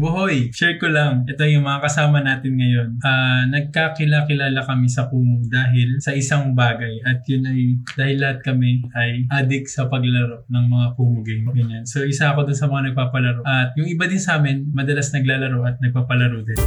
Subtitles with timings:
[0.00, 1.28] Buhoy, share ko lang.
[1.28, 3.04] Ito yung mga kasama natin ngayon.
[3.04, 7.04] Ah, nagkakilala kami sa Kumu dahil sa isang bagay.
[7.04, 11.52] At yun ay dahil lahat kami ay addict sa paglaro ng mga Kumu game.
[11.52, 11.84] Ganyan.
[11.84, 13.44] So isa ako dun sa mga nagpapalaro.
[13.44, 16.60] At yung iba din sa amin, madalas naglalaro at nagpapalaro din.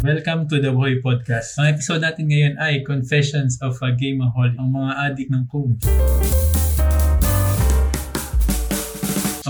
[0.00, 1.60] Welcome to the Boy Podcast.
[1.60, 5.76] Ang episode natin ngayon ay Confessions of a Gameaholic, ang mga addict ng Kumu.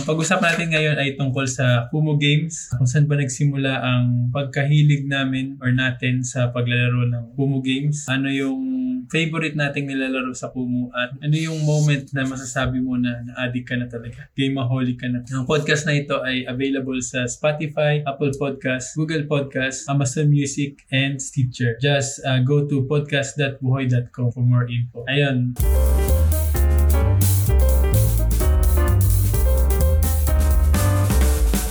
[0.01, 5.05] Ang pag-usap natin ngayon ay tungkol sa Kumu Games, kung saan ba nagsimula ang pagkahilig
[5.05, 8.65] namin or natin sa paglalaro ng Kumu Games, ano yung
[9.13, 13.77] favorite nating nilalaro sa Kumu at ano yung moment na masasabi mo na na-addict ka
[13.77, 15.21] na talaga, gameaholic ka na.
[15.37, 21.21] Ang podcast na ito ay available sa Spotify, Apple Podcast, Google Podcast, Amazon Music, and
[21.21, 21.77] Stitcher.
[21.77, 25.05] Just uh, go to podcast.buhoy.com for more info.
[25.13, 25.61] Ayun,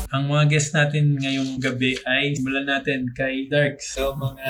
[0.09, 3.93] Ang mga guest natin ngayong gabi ay simulan natin kay Darks.
[3.93, 4.49] So mga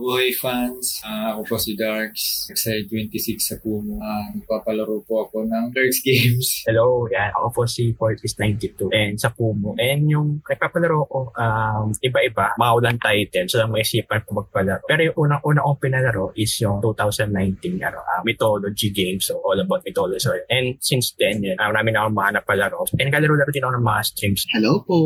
[0.00, 4.00] buhay fans, ah, ako po si Darks, Excited 26 sa Kumu.
[4.00, 6.46] Uh, nagpapalaro po ako ng Darks Games.
[6.72, 7.28] Hello, yan.
[7.36, 9.76] Ako po si Fortis92 and sa Kumu.
[9.76, 13.44] And yung nagpapalaro ko, um, iba-iba, mga ulang title.
[13.44, 14.88] So lang maisipan ko magpalaro.
[14.88, 19.20] Pero yung unang-una kong pinalaro is yung 2019 ano, uh, mythology game.
[19.20, 20.24] So all about mythology.
[20.24, 22.88] So, and since then, yun, uh, marami na akong mga napalaro.
[22.96, 24.48] And kalaro-laro din ako ng mga streams.
[24.48, 24.98] Hello po,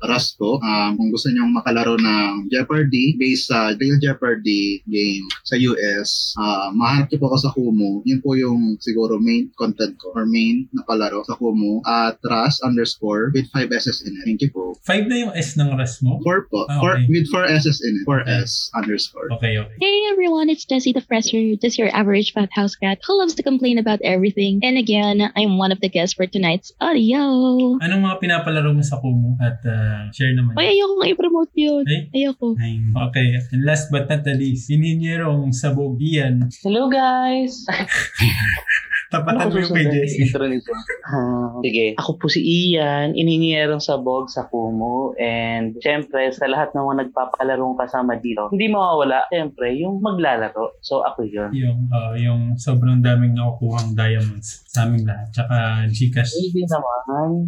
[0.00, 0.58] Rasto.
[0.62, 6.70] Um, kung gusto niyong makalaro ng Jeopardy based sa Real Jeopardy game sa US, uh,
[6.72, 8.00] mahanap niyo po ako sa Kumu.
[8.06, 12.62] Yun po yung siguro main content ko or main na palaro sa Kumu at Ras
[12.62, 14.24] underscore with 5 SS in it.
[14.24, 14.78] Thank you po.
[14.86, 16.22] Five na yung S ng RAS mo?
[16.22, 16.64] 4 po.
[16.70, 17.10] Ah, Four- okay.
[17.10, 18.04] with 4 SS in it.
[18.06, 19.28] 4S underscore.
[19.36, 19.76] Okay, okay.
[19.80, 23.42] Hey everyone, it's Desi the Fresher, just your average fat house cat who loves to
[23.42, 24.60] complain about everything.
[24.62, 27.76] And again, I'm one of the guests for tonight's audio.
[27.84, 29.19] Anong mga pinapalaro mo sa Kumu?
[29.40, 30.56] At uh, share naman.
[30.56, 31.84] Ay, ayoko nga i-promote yun.
[31.86, 32.00] Ay?
[32.12, 32.54] Ayoko.
[32.56, 33.26] Ay, Okay.
[33.52, 36.48] And last but not the least, Inhinyerong Sabog Ian.
[36.62, 37.64] Hello guys!
[39.10, 40.30] Tapatan mo yung Jessie.
[40.30, 40.70] Intro nito.
[41.10, 41.98] Ah, sige.
[41.98, 45.18] Ako po si Ian, ininiyerong sabog sa Kumu.
[45.18, 50.78] And syempre, sa lahat ng mga nagpapalarong kasama dito, hindi mawawala, syempre, yung maglalaro.
[50.78, 51.50] So ako yun.
[51.50, 55.26] Yung, uh, yung sobrang daming nakukuhang diamonds sa aming lahat.
[55.34, 55.56] Tsaka
[55.90, 56.30] Gcash.
[56.38, 56.98] Hindi naman.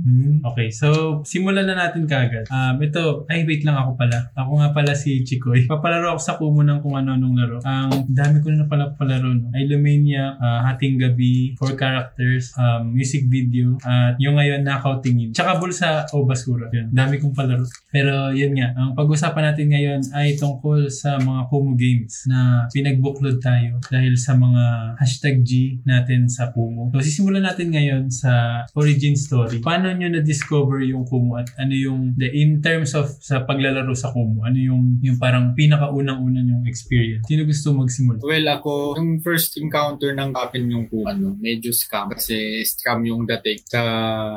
[0.02, 2.50] Hmm, Okay, so simulan na natin kagad.
[2.50, 4.18] Um, ito, ay wait lang ako pala.
[4.34, 5.70] Ako nga pala si Chikoy.
[5.70, 7.58] Papalaro ako sa Kumu ng kung ano-anong laro.
[7.62, 9.30] Ang dami ko na pala palaro.
[9.38, 9.54] No?
[9.54, 15.30] Illuminea, uh, Hating Gabi, Four Characters, um, music video, at yung ngayon Knockout Tingin.
[15.30, 16.66] Tsaka Bulsa o Basura.
[16.74, 17.62] Yun, dami kong palaro.
[17.94, 23.38] Pero yun nga, ang pag-usapan natin ngayon ay tungkol sa mga Kumu games na pinagbuklod
[23.38, 26.90] tayo dahil sa mga hashtag G natin sa Kumu.
[26.90, 29.60] So sisimulan natin ngayon sa origin story.
[29.60, 34.08] Paano nyo na-discover yung Kumu at ano yung the in terms of sa paglalaro sa
[34.16, 34.40] Kumu?
[34.40, 37.28] Ano yung yung parang pinakaunang-unang yung experience?
[37.28, 38.24] Sino gusto magsimula?
[38.24, 42.08] Well, ako, yung first encounter ng akin yung Kumu, ano, medyo scam.
[42.08, 43.60] Kasi scam yung dating.
[43.68, 43.82] Sa,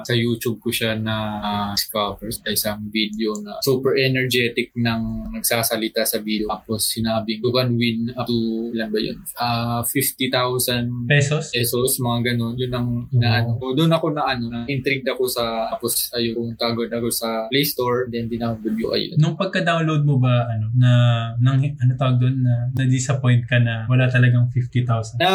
[0.03, 6.03] sa YouTube ko siya na uh, discover sa isang video na super energetic ng nagsasalita
[6.03, 6.51] sa video.
[6.51, 9.17] Tapos sinabing, you can win up to, ilan ba yun?
[9.39, 11.55] Ah, 50,000 Pesos?
[11.55, 12.64] pesos, mga ganun.
[12.65, 13.77] Yun ang inaano ko.
[13.77, 18.09] Doon ako na ano, na intrigued ako sa, tapos ayun, tagod ako sa Play Store,
[18.09, 19.15] then dinownload yung ayun.
[19.21, 20.91] Nung pagka-download mo ba, ano, na,
[21.37, 25.21] nang, ano tawag doon, na, na-disappoint ka na wala talagang 50,000?
[25.21, 25.31] Na,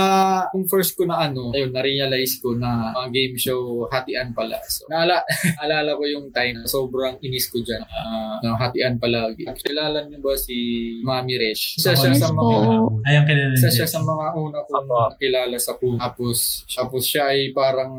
[0.51, 4.59] yung first ko na ano, ayun, na-realize ko na mga game show, hatian pala.
[4.67, 5.23] So, naala,
[5.63, 7.87] alala ko yung time na sobrang inis ko dyan.
[7.87, 9.47] Uh, na hatian palagi.
[9.61, 10.57] Kilala niyo ba si
[11.05, 11.79] Mami Resh?
[11.79, 12.57] Isa siya sa mga
[13.07, 16.01] Ay, ang kilala isa siya sa mga una kong nakilala sa Kumu.
[16.01, 17.93] Tapos, tapos siya ay parang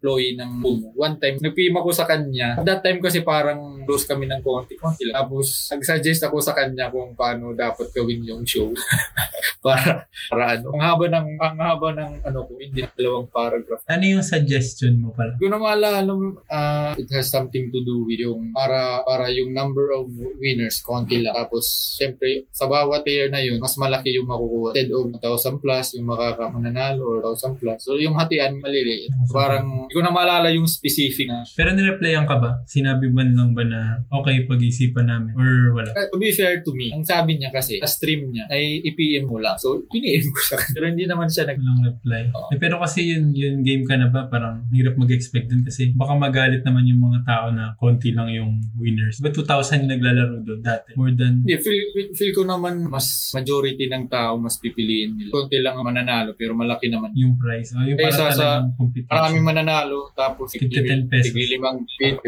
[0.00, 0.96] employee ng Kumu.
[0.96, 2.56] One time, nag-PM ako sa kanya.
[2.56, 4.80] At that time kasi parang close kami ng konti.
[4.80, 5.20] konti lang.
[5.20, 8.72] Tapos, nag-suggest ako sa kanya kung paano dapat gawin yung show.
[9.66, 10.72] para, para ano.
[10.72, 13.84] Ang haba ng, ang haba ng ano ko, hindi dalawang paragraph.
[13.92, 15.36] Ano yung suggestion mo pala?
[15.36, 16.00] Kung na maalala,
[16.48, 20.08] uh, it has something to do with yung para para yung number of
[20.40, 21.36] winners, konti lang.
[21.36, 21.68] Tapos,
[22.00, 24.72] syempre, sa bawat year na yun, mas malaki yung makukuha.
[24.72, 27.84] Instead of 1,000 plus, yung makakamananalo or 1,000 plus.
[27.84, 29.10] So, yung hatian, maliliit.
[29.30, 31.42] Parang, hindi ko na maalala yung specific na.
[31.56, 32.50] Pero nireplyan ka ba?
[32.64, 33.80] Sinabi ba lang ba na
[34.12, 35.32] okay pag-isipan namin?
[35.34, 35.90] Or wala?
[35.96, 39.30] Uh, To be fair to me, ang sabi niya kasi, sa stream niya, ay i-PM
[39.30, 39.56] mo lang.
[39.56, 40.72] So, piniem ko sa kanya.
[40.76, 41.58] Pero hindi naman siya nag...
[41.58, 42.22] Walang reply.
[42.50, 46.12] Eh, pero kasi yun, yun game ka na ba, parang hirap mag-expect dun kasi baka
[46.18, 49.22] magalit naman yung mga tao na konti lang yung winners.
[49.22, 50.92] Ba 2,000 yung naglalaro doon dati?
[50.98, 51.46] More than...
[51.46, 55.30] Hindi, feel, feel- feel ko naman mas majority ng tao mas pipiliin nila.
[55.30, 57.14] Konti lang ang mananalo pero malaki naman.
[57.14, 57.72] Yung price.
[57.76, 59.14] O yung para Kaysa sa talagang ng competition.
[59.14, 61.24] Marami mananalo, tapos Tig- 10 pesos.
[61.30, 61.78] tigli limang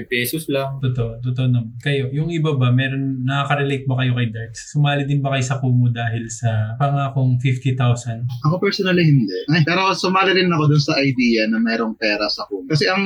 [0.07, 0.79] pesos lang.
[0.79, 1.75] Totoo, totoo naman.
[1.83, 4.73] Kayo, yung iba ba, meron, nakaka-relate ba kayo kay Darks?
[4.73, 8.27] Sumali din ba kayo sa Kumu dahil sa pangakong 50,000?
[8.47, 9.39] Ako personally hindi.
[9.51, 12.71] Ay, pero sumali rin ako dun sa idea na merong pera sa Kumu.
[12.71, 13.03] Kasi ang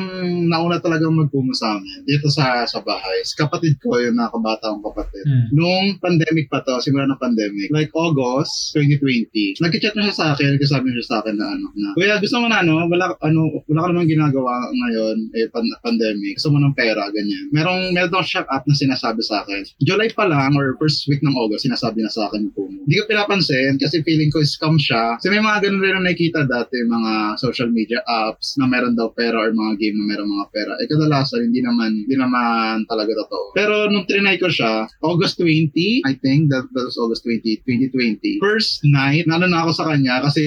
[0.46, 4.84] nauna talagang magkumu sa amin, dito sa sa bahay, si kapatid ko, yung nakabata akong
[4.92, 5.24] kapatid.
[5.26, 5.46] Hmm.
[5.54, 10.56] Nung pandemic pa to, simula ng pandemic, like August 2020, nag-chat na siya sa akin,
[10.56, 13.80] nagsasabi niya sa akin na ano, na, Kuya, gusto mo na ano, wala, ano, wala
[13.84, 17.44] ka naman ginagawa ngayon, eh, pan- pandemic, gusto mo ng pera, ganyan.
[17.54, 19.62] Merong, meron daw siyang app na sinasabi sa akin.
[19.82, 22.86] July pa lang, or first week ng August, sinasabi na sa akin Kumu.
[22.86, 25.18] Hindi ko pinapansin, kasi feeling ko scam siya.
[25.18, 29.10] Kasi may mga ganun rin na nakikita dati, mga social media apps na meron daw
[29.12, 30.72] pera or mga game na meron mga pera.
[30.80, 33.52] Eh, kadalasan, hindi naman, hindi naman talaga totoo.
[33.52, 38.40] Pero nung trinay ko siya, August 20, I think, that, that was August 20, 2020.
[38.40, 40.42] First night, nalo na ako sa kanya kasi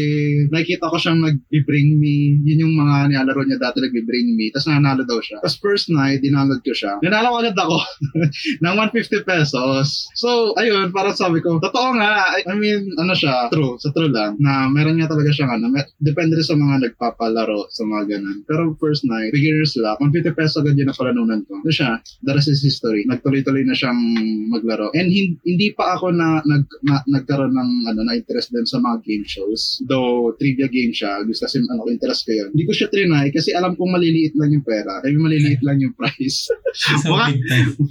[0.50, 2.40] nakikita ko siyang nag-bring me.
[2.50, 4.50] Yun yung mga nilalaro niya dati nag-bring me.
[4.50, 5.38] Tapos nanalo daw siya.
[5.46, 6.98] Tapos first night, dinaload ko siya.
[7.06, 7.78] Nanalo agad ako
[8.66, 10.10] ng 150 pesos.
[10.18, 12.34] So, ayun, parang sabi ko, totoo nga.
[12.34, 15.70] I, I mean, ano siya, true, sa true lang, na meron nga talaga siyang ano,
[15.70, 18.42] may- depende sa mga nagpapalaro, sa mga ganun.
[18.50, 21.62] Pero first night, beginner's luck, 150 pesos agad yun ang palanunan ko.
[21.62, 23.06] Ano siya, the rest is history.
[23.06, 24.00] Nagtuloy-tuloy na siyang
[24.50, 24.90] maglaro.
[24.98, 28.80] And hin- hindi pa ako na, nag, na nagkaroon ng ano, na interest din sa
[28.80, 29.84] mga game shows.
[29.86, 32.50] Though trivia game siya, gusto kasi ano, interest ko yun.
[32.54, 35.02] Hindi ko siya trinay kasi alam kong maliliit lang yung pera.
[35.02, 36.46] Kaya maliliit lang yung price.
[36.70, 37.42] So, time.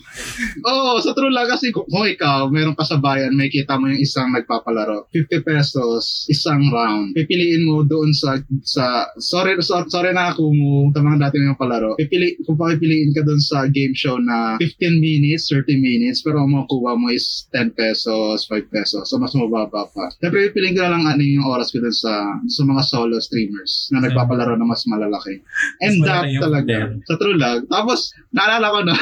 [0.70, 3.90] Oo, sa true lang kasi kung, kung ikaw, meron ka sa bayan, may kita mo
[3.90, 5.10] yung isang nagpapalaro.
[5.10, 7.10] 50 pesos, isang round.
[7.18, 11.58] Pipiliin mo doon sa, sa sorry, sorry, sorry na ako mo sa mga dati yung
[11.58, 11.98] palaro.
[11.98, 16.54] Pipili, kung papipiliin ka doon sa game show na 15 minutes, 30 minutes, pero ang
[16.54, 19.10] makukuha mo is 10 pesos, 5 pesos.
[19.10, 20.06] So, mas mababa pa.
[20.22, 22.14] Siyempre, pipiliin ko na lang ano yung oras ko doon sa,
[22.46, 25.40] sa mga solo streamers na nagpapalaro na mas malalaki.
[25.80, 27.06] And Mas that talaga, pera.
[27.06, 27.64] sa true lang.
[27.68, 27.98] Tapos,
[28.30, 28.94] naalala ko na,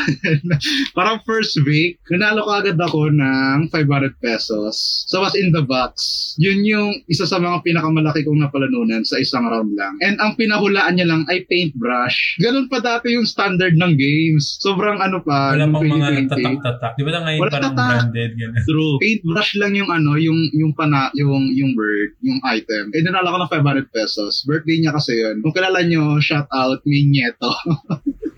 [0.96, 4.75] parang first week, nanalo ko agad ako ng 500 pesos.
[5.08, 5.94] So, was in the box.
[6.37, 9.96] Yun yung isa sa mga pinakamalaki kong napalanunan sa isang round lang.
[10.00, 12.38] And ang pinahulaan niya lang ay paintbrush.
[12.38, 14.61] Ganun pa dati yung standard ng games.
[14.61, 16.29] Sobrang ano pa, Wala pang mga 2020.
[16.29, 16.93] nagtatak-tatak.
[16.94, 17.88] Di ba na ngayon Wala parang tatak.
[17.88, 18.64] branded, gano'n?
[18.64, 18.94] True.
[19.02, 22.93] Paintbrush lang yung ano, yung yung pana, yung yung word, yung item.
[22.93, 24.44] Eh dinala ko ng 500 pesos.
[24.44, 25.40] Birthday niya kasi yun.
[25.40, 27.50] Kung kilala nyo, shout out Minieto.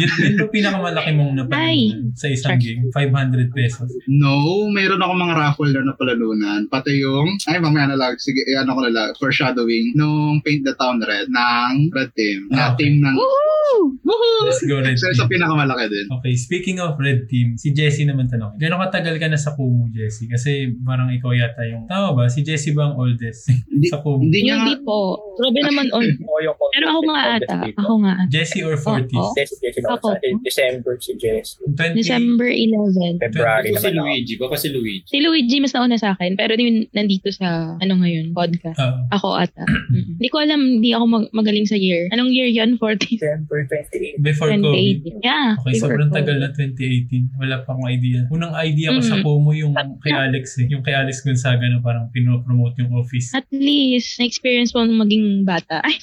[0.00, 2.86] Yun yung pinakamalaki mong napalanunan sa isang game.
[2.92, 3.88] 500 pesos.
[4.06, 6.60] No, mayroon ako mga raffle na napalalunan.
[6.68, 10.62] Pati yung, ay mamaya na lang, sige, eh, ano ko na lang, foreshadowing, nung Paint
[10.68, 12.48] the Town Red ng Red Team.
[12.52, 12.86] Ah, Na okay.
[12.86, 13.96] team ng, Woohoo!
[14.04, 14.44] woohoo!
[14.44, 15.16] Let's go, Red Team.
[15.16, 16.06] sa pinakamalaki din.
[16.20, 18.60] Okay, speaking of Red Team, si Jessie naman tanong.
[18.60, 20.28] Gano'ng katagal ka na sa Kumu, Jessie?
[20.28, 21.88] Kasi parang ikaw yata yung...
[21.88, 22.24] Tama ba?
[22.28, 23.48] Si Jessie ba ang oldest
[23.90, 24.28] sa Kumu?
[24.28, 25.16] hindi Hindi po.
[25.34, 26.06] Grabe naman on.
[26.28, 27.58] O yung Pero ako nga ata.
[27.74, 28.30] Ako nga ata.
[28.30, 29.13] Jessie or 40s?
[29.32, 29.50] Jess,
[29.80, 30.06] Ako.
[30.10, 31.58] sa December si Jess.
[31.62, 33.20] 20, December 11.
[33.20, 34.04] February si naman ako.
[34.04, 35.02] Luigi, baka si Luigi.
[35.04, 38.76] Si Luigi mas nauna sa akin, pero din nandito sa, ano ngayon, podcast.
[38.76, 38.98] Oo.
[39.10, 39.64] Ako ata.
[40.14, 42.06] Hindi ko alam, hindi ako mag- magaling sa year.
[42.10, 42.78] Anong year yun?
[42.78, 43.18] 40?
[43.18, 44.20] December 28.
[44.20, 45.02] before COVID.
[45.02, 45.20] 2018.
[45.20, 45.48] Yeah.
[45.56, 46.18] Okay, before sobrang COVID.
[46.18, 47.34] tagal na 2018.
[47.36, 48.18] Wala pa akong idea.
[48.28, 49.22] Unang idea ko sa Mm.
[49.24, 50.66] Kumu yung kay Alex eh.
[50.68, 53.30] Yung kay Alex Gonzaga na parang pinopromote yung office.
[53.32, 55.80] At least, na-experience mo maging bata.
[55.86, 55.96] Ay,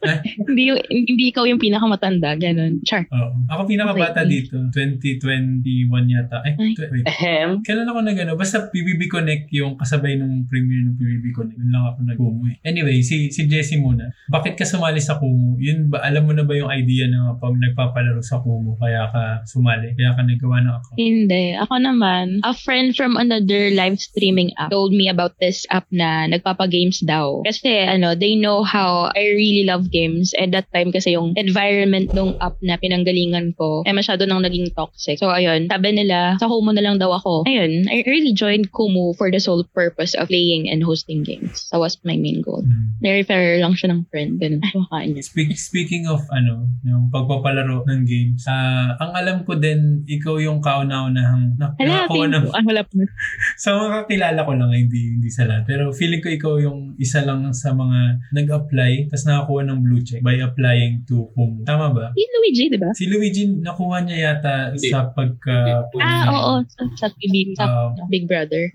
[0.00, 0.18] Ay.
[0.38, 2.34] hindi, yung- hindi ikaw yung pinakamatanda.
[2.58, 2.82] Ganon.
[2.82, 3.06] Char.
[3.14, 3.30] Oo.
[3.46, 4.42] Ako pinakabata Okay.
[4.42, 4.58] dito.
[4.74, 6.42] 2021 yata.
[6.42, 6.74] Ay, Ay.
[6.74, 7.06] tw- wait.
[7.06, 7.48] Ahem.
[7.62, 8.32] Kailan ako nag ano?
[8.34, 11.58] Basta PBB Connect yung kasabay nung premiere ng PBB Connect.
[11.58, 12.56] Yun lang ako nag-Kumu eh.
[12.66, 14.10] Anyway, si, si Jessie muna.
[14.26, 15.54] Bakit ka sumali sa Kumu?
[15.58, 19.46] Yun ba, alam mo na ba yung idea na pag nagpapalaro sa Kumu, kaya ka
[19.46, 19.94] sumali?
[19.94, 20.98] Kaya ka nagawa ng account?
[20.98, 21.44] Hindi.
[21.54, 26.26] Ako naman, a friend from another live streaming app told me about this app na
[26.26, 27.44] nagpapa-games daw.
[27.44, 30.32] Kasi ano, they know how I really love games.
[30.34, 34.70] At that time kasi yung environment nung app na pinanggalingan ko ay masyado nang naging
[34.74, 35.18] toxic.
[35.18, 37.46] So ayun, sabi nila, sa Kumu na lang daw ako.
[37.46, 41.68] Ayun, I really joined Kumu for the sole purpose of playing and hosting games.
[41.72, 42.62] That was my main goal.
[42.62, 42.98] Hmm.
[43.00, 44.38] Nirefer lang siya ng friend.
[44.40, 44.62] Ganun.
[44.92, 45.14] Ay.
[45.22, 50.58] Speak, speaking of ano, yung pagpapalaro ng games, ah ang alam ko din, ikaw yung
[50.62, 52.52] kauna-unahang nakakuha ng, you.
[52.54, 52.92] Ah, wala pa.
[53.62, 55.64] sa mga kakilala ko lang, hindi, hindi sa lahat.
[55.66, 60.20] Pero feeling ko ikaw yung isa lang sa mga nag-apply, tapos nakakuha ng blue check
[60.22, 61.62] by applying to Kumu.
[61.64, 62.06] Tama ba?
[62.28, 62.90] Luigi, di ba?
[62.92, 64.88] Si Luigi, nakuha niya yata Hindi.
[64.88, 66.02] sa pagka Hindi.
[66.02, 66.52] Ah, oo.
[66.68, 67.90] Sa, sa TV, sa Ah.
[68.08, 68.70] Big Brother.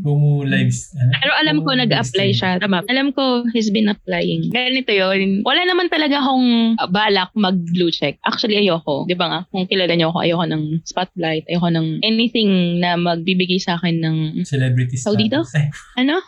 [0.00, 0.94] Kumu lives.
[0.96, 1.12] Ano?
[1.12, 2.56] Pero alam ko nag-apply siya.
[2.58, 2.82] Tama.
[2.88, 4.48] Alam ko he's been applying.
[4.48, 5.44] Ganito yun.
[5.44, 8.16] Wala naman talaga akong uh, balak mag-blue check.
[8.24, 9.04] Actually, ayoko.
[9.04, 9.40] Di ba nga?
[9.52, 11.44] Kung kilala niyo ako, ayoko ng spotlight.
[11.46, 14.16] Ayoko ng anything na magbibigay sa akin ng.
[14.42, 15.44] Celebrity dito?
[15.44, 15.54] status.
[15.56, 15.68] Eh,
[16.02, 16.18] ano?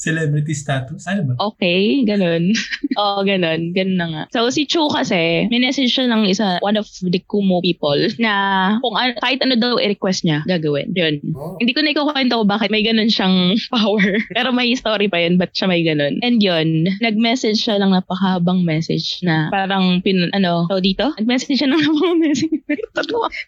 [0.00, 1.04] Celebrity status.
[1.04, 1.32] Ano ba?
[1.52, 2.56] Okay, ganun.
[3.00, 3.76] Oo, ganun.
[3.76, 4.22] Ganun na nga.
[4.32, 8.32] So, si Chu kasi, may message siya ng isa, one of the Kumu people, na
[8.80, 10.96] kung an- kahit ano daw i-request niya, gagawin.
[10.96, 11.20] Yun.
[11.36, 11.60] Oh.
[11.60, 14.00] Hindi ko na ikukwento ko bakit may ganun siyang power.
[14.32, 16.16] Pero may story pa yun, ba't siya may ganun.
[16.24, 21.12] And yun, nag-message siya ng napakahabang message na parang, pin, ano, so dito?
[21.20, 22.56] Nag-message siya ng napakabang message.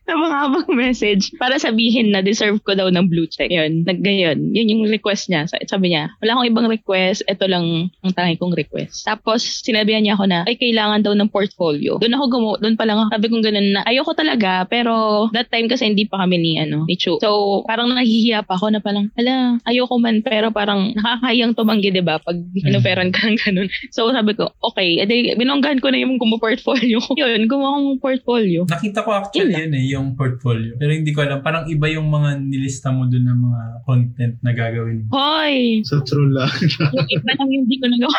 [0.05, 3.49] napakahabang message para sabihin na deserve ko daw ng blue check.
[3.49, 4.53] Yun, naggayon.
[4.53, 5.47] Yun yung request niya.
[5.47, 9.09] Sa- Sabi niya, wala akong ibang request, ito lang ang tangi kong request.
[9.09, 11.99] Tapos, sinabihan niya ako na, ay, kailangan daw ng portfolio.
[11.99, 15.51] Doon ako gumo, doon pa lang ako, sabi kong ganun na, ayoko talaga, pero that
[15.51, 17.19] time kasi hindi pa kami ni, ano, ni Chu.
[17.19, 22.05] So, parang nahihiya pa ako na parang, ala, ayoko man, pero parang nakakayang tumanggi, di
[22.05, 22.23] ba?
[22.23, 23.69] Pag inoferan ka ng ganun.
[23.91, 27.17] So, sabi ko, okay, edi, binonggahan ko na yung gumo-portfolio ko.
[27.23, 28.61] Yun, gumawa akong portfolio.
[28.69, 30.77] Nakita ko actually Yun yun eh, yung portfolio.
[30.77, 34.53] Pero hindi ko alam, parang iba yung mga nilista mo dun ng mga content na
[34.53, 35.09] gagawin.
[35.09, 35.87] Hoy!
[35.87, 36.51] So true lang.
[36.95, 38.19] Yung iba lang yung hindi ko nagawa.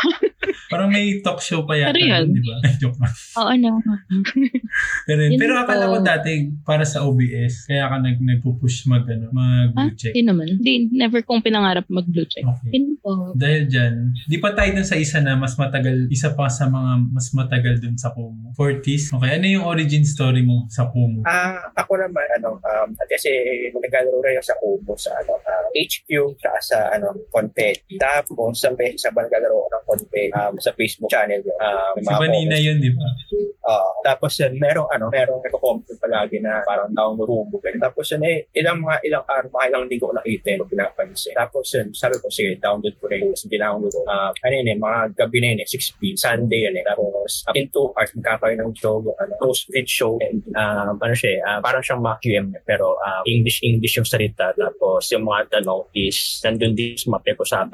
[0.68, 2.28] Parang may talk show pa yata Pero yun.
[2.32, 2.56] di ba?
[2.60, 3.14] Ay, joke lang.
[3.38, 3.70] Oo na.
[5.06, 5.38] Pero, yun.
[5.38, 6.32] Pero akala ko dati,
[6.64, 10.14] para sa OBS, kaya ka nag, nagpo-push mag, ano, mag Ah, blue check.
[10.14, 10.46] Hindi naman.
[10.50, 12.44] Hindi, never kong pinangarap mag-blue check.
[12.44, 12.72] Okay.
[12.74, 13.32] Yun po.
[13.34, 13.94] Dahil dyan,
[14.26, 17.78] di pa tayo dun sa isa na mas matagal, isa pa sa mga mas matagal
[17.78, 18.52] dun sa Kumu.
[18.54, 19.14] 40s.
[19.14, 21.22] Okay, ano yung origin story mo sa Kumu?
[21.24, 23.30] Ah, ako naman ano um at kasi
[23.70, 26.08] naglalaro rin ako sa Kubo sa ano ah, HQ
[26.38, 27.93] tsaka sa ano Confetti.
[28.00, 31.58] Tapos sa beses sa naglalaro ako ng Confetti um, sa Facebook channel yun.
[31.60, 33.08] Ah, may Si mga yun, di ba?
[33.64, 37.80] Ah, tapos yun, merong ano, merong nagko-comment palagi na parang download Kubo ganun.
[37.80, 41.34] Tapos yun eh ilang mga ilang araw, mga ilang linggo ko nakita yun, pinapansin.
[41.34, 43.32] Tapos yun, sabi ko sige, download ko rin.
[43.32, 44.02] Tapos download ko.
[44.06, 46.18] Ah, ano yun eh, mga gabi na yun eh, 6 p.m.
[46.20, 46.84] Sunday yun eh.
[46.84, 50.20] Tapos up in 2 hours, magkakaroon ng show, ano, close fit show.
[50.20, 53.96] And, um, ano siya, eh, ah, parang siyang mga QM eh, pero ah, English English
[53.96, 54.52] yung salita.
[54.54, 57.24] Tapos yung mga tanong is nandun din sa mga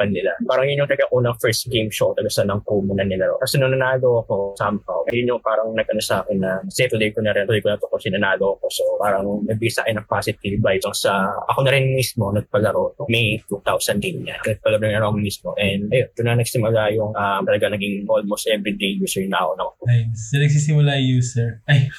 [0.09, 0.31] usapan nila.
[0.45, 3.37] Parang yun yung taga unang first game show talaga sa ng Kumu na nilaro.
[3.39, 7.21] Kasi nung nanalo ako somehow, yun yung parang nagano sa akin na kasi tuloy ko
[7.21, 8.65] na rin, tuloy ko na to kasi nanalo ako.
[8.73, 10.83] So parang nagbigay sa akin ng positive vibes.
[10.89, 14.37] So, sa, ako na rin mismo nagpalaro to May 2000 din niya.
[14.41, 15.49] Nagpalaro na ako mismo.
[15.59, 19.51] And ayun, doon na nagsimula yung um, talaga naging almost everyday user na ako
[19.85, 20.31] Nice.
[20.31, 21.61] So, nagsisimula yung user.
[21.69, 21.89] Ay.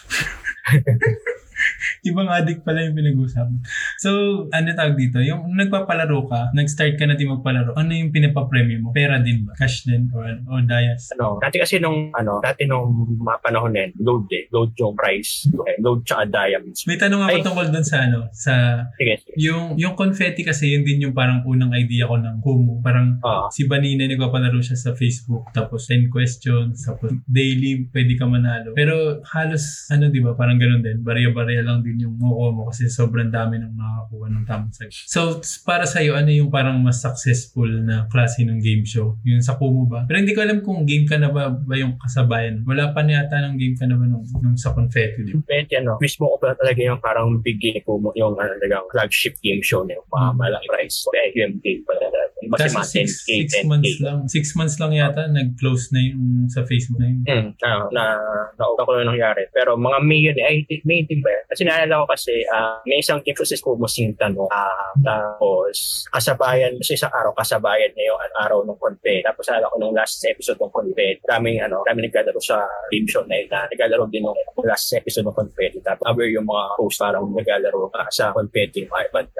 [2.10, 3.60] Ibang addict pala yung pinag-uusapan.
[4.00, 4.10] So,
[4.50, 5.20] ano tawag dito?
[5.20, 8.88] Yung nagpapalaro ka, nag-start ka na din magpalaro, ano yung pinapapremyo mo?
[8.94, 9.52] Pera din ba?
[9.56, 10.08] Cash din?
[10.12, 10.40] O, ano?
[10.48, 11.10] o Dias?
[11.14, 12.88] ano, dati kasi nung, ano, dati nung
[13.18, 15.50] mga panahon din, load eh, load yung price,
[15.82, 16.86] load tsaka diamonds.
[16.86, 17.44] May tanong ako Ay.
[17.44, 18.54] tungkol dun sa ano, sa
[18.96, 19.34] Sige, sige.
[19.36, 22.78] yung yung confetti kasi yun din yung parang unang idea ko ng Kumu.
[22.80, 28.24] Parang Ah, si Banina nagpapalaro siya sa Facebook tapos 10 questions tapos daily pwede ka
[28.24, 28.72] manalo.
[28.72, 31.02] Pero halos ano 'di ba parang ganun din.
[31.02, 34.94] Barya-barya lang din yung makukuha mo kasi sobrang dami nang nakakakuha ng tamang sagot.
[35.10, 35.20] So
[35.66, 39.18] para sa iyo ano yung parang mas successful na klase ng game show?
[39.26, 40.06] Yung sa Kumu ba?
[40.06, 42.62] Pero hindi ko alam kung game ka na ba, ba yung kasabayan.
[42.62, 45.42] Wala pa na yata ng game ka na ba nung, nung sa confetti, di ba?
[45.44, 49.34] Pwede, ano, mismo ko pala talaga yung parang big game ko, yung ano, talagang flagship
[49.42, 50.36] game show na yung mga Mm.
[50.38, 50.96] malaki price.
[51.10, 52.18] Kaya yung game talaga.
[52.40, 53.66] Si mga six, 10K, six 10K.
[53.68, 54.18] months lang.
[54.28, 57.20] Six months lang yata nag-close na yung sa Facebook na yun.
[57.28, 58.04] Hmm, ano, na
[58.56, 59.44] nauga ko na nangyari.
[59.52, 60.56] Pero mga May yun, eh, ay,
[60.88, 61.30] May din ba?
[61.52, 64.48] Kasi naalala ko kasi, ah, may isang team sa school mo sinta, no?
[64.48, 69.20] Ah, tapos, kasabayan, kasi isang araw, kasabayan niya yung araw ng Conpe.
[69.20, 73.22] Tapos, alala ko nung last episode ng Conpe, daming, ano, daming naglalaro sa game show
[73.28, 75.74] na yun, na naglalaro din nung last episode ng Conpe.
[75.84, 78.48] Tapos, cover yung mga host parang naglalaro ah, sa but,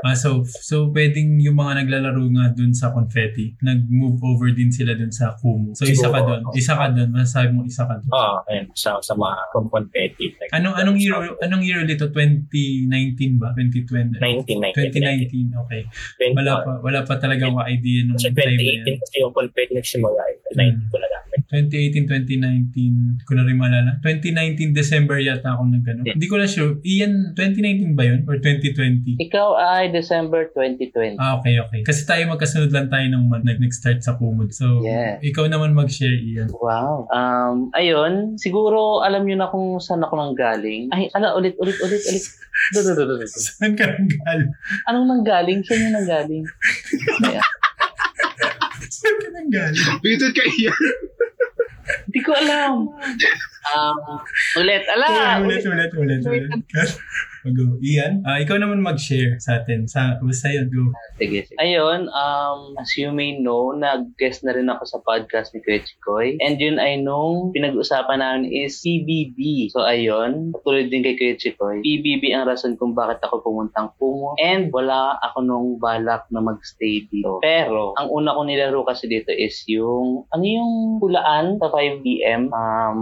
[0.02, 4.94] Ah, so, so pwedeng yung mga naglalaro nga dun sa confetti, nag-move over din sila
[4.94, 5.72] dun sa Kumu.
[5.74, 6.42] So, isa ka dun.
[6.52, 7.08] Isa ka dun.
[7.10, 8.10] Masasabi mo isa ka dun.
[8.10, 10.32] ah, ayun, sa, sa mga from team.
[10.38, 12.10] Like, Anong anong year anong year ulit to?
[12.10, 13.52] 2019 ba?
[13.56, 14.18] 2020?
[14.18, 15.52] 19, 2019.
[15.66, 15.82] Okay.
[16.32, 18.84] 20, Wala pa wala pa talaga akong idea nung time na yan.
[18.86, 20.22] 2018 kasi yung Conpe nagsimula.
[20.26, 20.36] eh.
[20.56, 21.18] 19 ko na lang.
[21.50, 23.98] 2018, 2019, ko na rin maalala.
[24.06, 26.00] 2019 December yata ako nag ano.
[26.06, 26.14] Yeah.
[26.14, 26.78] Hindi ko na sure.
[26.86, 28.22] Iyan, 2019 ba yun?
[28.30, 29.18] Or 2020?
[29.18, 31.18] Ikaw ay December 2020.
[31.18, 31.82] Ah, okay, okay.
[31.82, 34.48] Kasi tayo magkasunod lang tayo ng month nag nag-start sa Kumud.
[34.50, 35.20] So, Yeah.
[35.20, 36.48] ikaw naman mag-share, Ian.
[36.48, 37.04] Wow.
[37.10, 40.88] Um, ayun, siguro alam niyo na kung saan ako nang galing.
[40.88, 42.24] Ay, ala, ulit, ulit, ulit, ulit.
[43.36, 44.50] Saan ka nang galing?
[44.86, 45.60] Anong nang galing?
[45.60, 46.44] Saan yung nang galing?
[48.90, 49.86] Saan ka nang galing?
[50.00, 50.84] Bitin ka iyan.
[52.06, 52.72] Hindi ko alam.
[53.60, 54.18] Um,
[54.56, 55.36] ulit, ala.
[55.44, 56.48] ulit, ulit, ulit, ulit.
[57.40, 57.80] Go.
[57.80, 59.88] Ian, ah, ikaw naman mag-share sa atin.
[59.88, 60.92] Sa, basta yun, go.
[61.16, 61.56] Sige, sige.
[61.56, 66.36] Ayun, um, as you may know, nag-guest na rin ako sa podcast ni Kuya Chikoy.
[66.44, 69.72] And yun ay nung pinag-usapan namin is PBB.
[69.72, 74.36] So ayun, tulad din kay Kuya Chikoy, PBB ang rason kung bakit ako pumuntang Pumo.
[74.36, 77.40] And wala ako nung balak na magstay dito.
[77.40, 82.52] Pero, ang una ko nilaro kasi dito is yung, ano yung hulaan sa 5pm?
[82.52, 83.00] Um,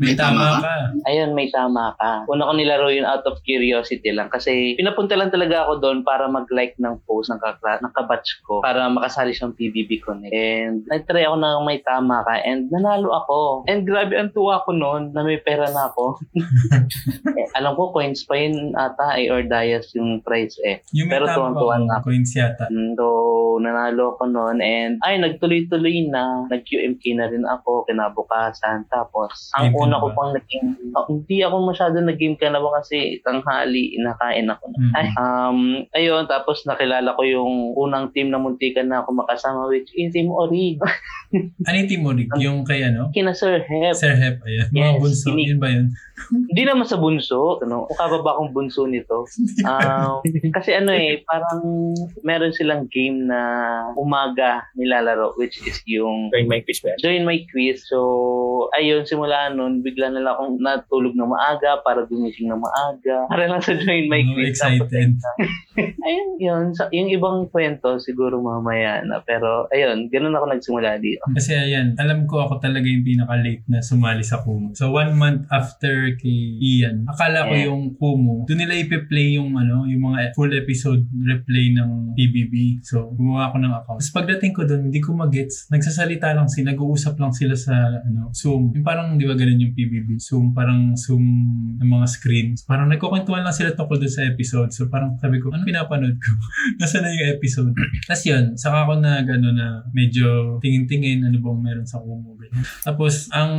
[0.00, 0.76] May tama ka.
[1.04, 2.24] Ayun, may tama ka.
[2.24, 3.65] Una ko nilaro yun out of curiosity
[4.12, 8.42] lang kasi pinapunta lang talaga ako doon para mag-like ng post ng, kakla- ng kabatch
[8.44, 10.32] ko para makasali siyang PBB Connect.
[10.34, 13.38] And nag-try ako na may tama ka and nanalo ako.
[13.66, 16.20] And grabe ang tuwa ko noon na may pera na ako.
[17.40, 20.84] eh, alam ko, coins pa yun ata eh, or dias yung price eh.
[20.92, 22.68] Yung Pero tuwang-tuwa na coins yata.
[22.68, 23.06] Mm, So,
[23.60, 26.44] nanalo ako noon and ay, nagtuloy-tuloy na.
[26.50, 28.88] Nag-QMK na rin ako kinabukasan.
[28.90, 32.60] Tapos, ang Game una na ko pang naging, oh, hindi ako masyado nag-game ka na
[32.60, 34.64] ba kasi tanghali, inakain ako.
[34.68, 34.92] Mm.
[34.92, 35.58] Ay, um,
[35.94, 40.28] ayun, tapos nakilala ko yung unang team na muntikan na ako makasama which is Team
[40.28, 40.76] Ori.
[41.66, 42.30] Ano yung Timorig?
[42.38, 43.10] Yung kay ano?
[43.10, 43.98] Kina Sir Hep.
[43.98, 44.70] Sir Hep, ayan.
[44.70, 45.46] Mga Yes, bunso, kinig.
[45.50, 45.86] yun ba yun?
[46.48, 49.26] Hindi naman sa bunso, ano, o kababa akong bunso nito.
[49.66, 50.22] Um,
[50.54, 51.90] kasi ano eh, parang
[52.22, 53.40] meron silang game na
[53.98, 56.94] umaga nilalaro which is yung Join my quiz ba?
[57.02, 57.82] join my quiz.
[57.84, 57.98] So,
[58.72, 63.26] ayun, simula nun, bigla na lang akong natulog na maaga para gumising na maaga.
[63.26, 64.48] Para lang sa join my Oh, quiz.
[64.58, 65.18] excited.
[66.06, 66.64] ayun, yun.
[66.72, 69.18] Sa, yung ibang kwento, siguro mamaya na.
[69.20, 71.26] Pero, ayun, ganun ako nagsimula dito.
[71.34, 74.72] Kasi ayan, alam ko ako talaga yung pinaka-late na sumali sa Kumu.
[74.72, 77.66] So one month after kay Ian, akala ko Yeah.
[77.72, 82.84] yung Kumu, doon nila ipe-play yung ano, yung mga full episode replay ng PBB.
[82.84, 83.98] So gumawa ako ng account.
[84.04, 85.66] Tapos pagdating ko doon, hindi ko magets.
[85.72, 87.72] Nagsasalita lang sila, nag-uusap lang sila sa
[88.04, 88.76] ano, Zoom.
[88.76, 90.20] Yung parang, di ba ganun yung PBB?
[90.20, 91.24] Zoom, parang Zoom
[91.80, 92.62] ng mga screens.
[92.62, 94.70] Parang nagkukwentuhan lang sila tungkol doon sa episode.
[94.70, 95.64] So parang sabi ko, ano
[95.96, 96.30] pinapanood ko?
[96.80, 97.72] Nasaan na yung episode?
[98.04, 102.36] Tapos yun, saka ako na ano na medyo tingin-tingin ano bang meron sa Kumu.
[102.84, 103.52] Tapos ang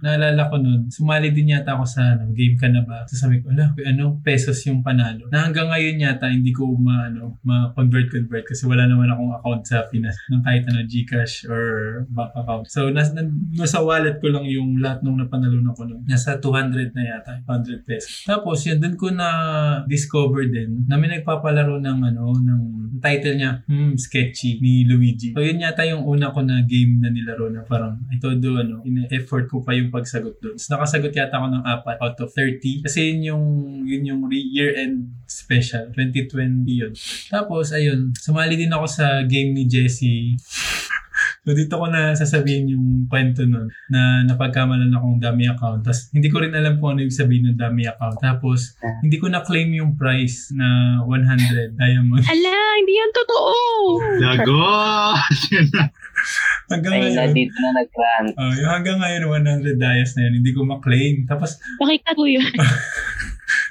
[0.00, 3.04] naalala ko nun, sumali din yata ako sa ano, game ka na ba?
[3.06, 5.28] So sabi ko, ala, ano, pesos yung panalo.
[5.30, 9.62] Na hanggang ngayon yata hindi ko ma, ano, ma-convert convert kasi wala naman akong account
[9.66, 11.64] sa Pinas ng kahit ano Gcash or
[12.10, 12.66] bank account.
[12.70, 16.02] So nas, nas, nasa wallet ko lang yung lahat nung napanalunan ko nun.
[16.06, 18.24] Nasa 200 na yata, 100 pesos.
[18.26, 19.28] Tapos yun, dun ko na
[19.86, 21.10] discover din na may
[21.56, 22.62] nagpapalaro ng ano, ng
[23.00, 25.32] title niya, hmm, Sketchy ni Luigi.
[25.32, 28.84] So yun yata yung una ko na game na nilaro na parang ito do ano,
[28.84, 30.56] in-effort ko pa yung pagsagot doon.
[30.60, 33.44] So nakasagot yata ako ng apat out of 30 kasi yun yung
[33.88, 36.92] yun yung re- year-end special 2020 yun.
[37.32, 40.36] Tapos ayun, sumali din ako sa game ni Jesse.
[41.46, 45.86] So dito ko na sasabihin yung kwento nun na napagkamalan akong dummy account.
[45.86, 48.18] Tapos hindi ko rin alam kung ano yung sabihin ng dummy account.
[48.18, 52.26] Tapos hindi ko na-claim yung price na 100 diamond.
[52.34, 53.54] Ala, hindi yan totoo!
[54.18, 54.58] Lago!
[56.66, 58.34] Hanggang Ay, na ngayon, dito na nag-rant.
[58.34, 59.22] oh, yung hanggang ngayon
[59.62, 61.22] 100 dias na yun, hindi ko ma-claim.
[61.30, 62.42] Tapos Pakita ko yun.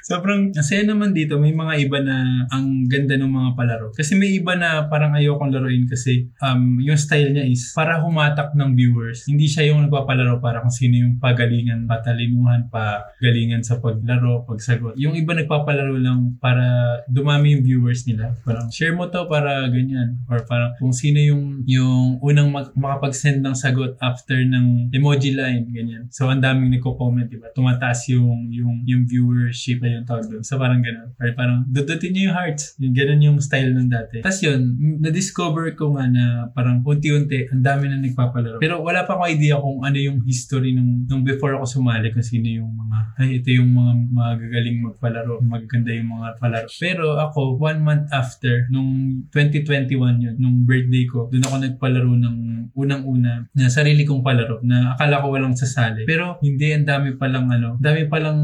[0.06, 1.34] Sobrang masaya naman dito.
[1.34, 3.90] May mga iba na ang ganda ng mga palaro.
[3.90, 8.54] Kasi may iba na parang ayokong laruin kasi um, yung style niya is para humatak
[8.54, 9.26] ng viewers.
[9.26, 14.94] Hindi siya yung nagpapalaro para kung sino yung pagalingan, patalinuhan, pagalingan sa paglaro, pagsagot.
[14.94, 18.38] Yung iba nagpapalaro lang para dumami yung viewers nila.
[18.46, 20.22] Parang share mo to para ganyan.
[20.30, 25.66] Or parang kung sino yung, yung unang mag- makapag-send ng sagot after ng emoji line,
[25.66, 26.06] ganyan.
[26.14, 27.50] So ang daming nagko-comment, diba?
[27.50, 30.44] Tumataas yung, yung, yung viewership na yung tawag doon.
[30.44, 31.16] So parang ganun.
[31.16, 32.76] Or parang dudutin niyo yung hearts.
[32.76, 34.20] Yung ganun yung style ng dati.
[34.20, 38.60] Tapos yun, na-discover ko nga na parang unti-unti, ang dami na nagpapalaro.
[38.60, 42.26] Pero wala pa akong idea kung ano yung history nung, nung before ako sumali kung
[42.26, 46.68] sino yung mga, ay ito yung mga magagaling magpalaro, magaganda yung mga palaro.
[46.76, 52.36] Pero ako, one month after, nung 2021 yun, nung birthday ko, doon ako nagpalaro ng
[52.76, 56.04] unang-una na sarili kong palaro na akala ko walang sasali.
[56.04, 58.38] Pero hindi, ang dami palang ano, dami palang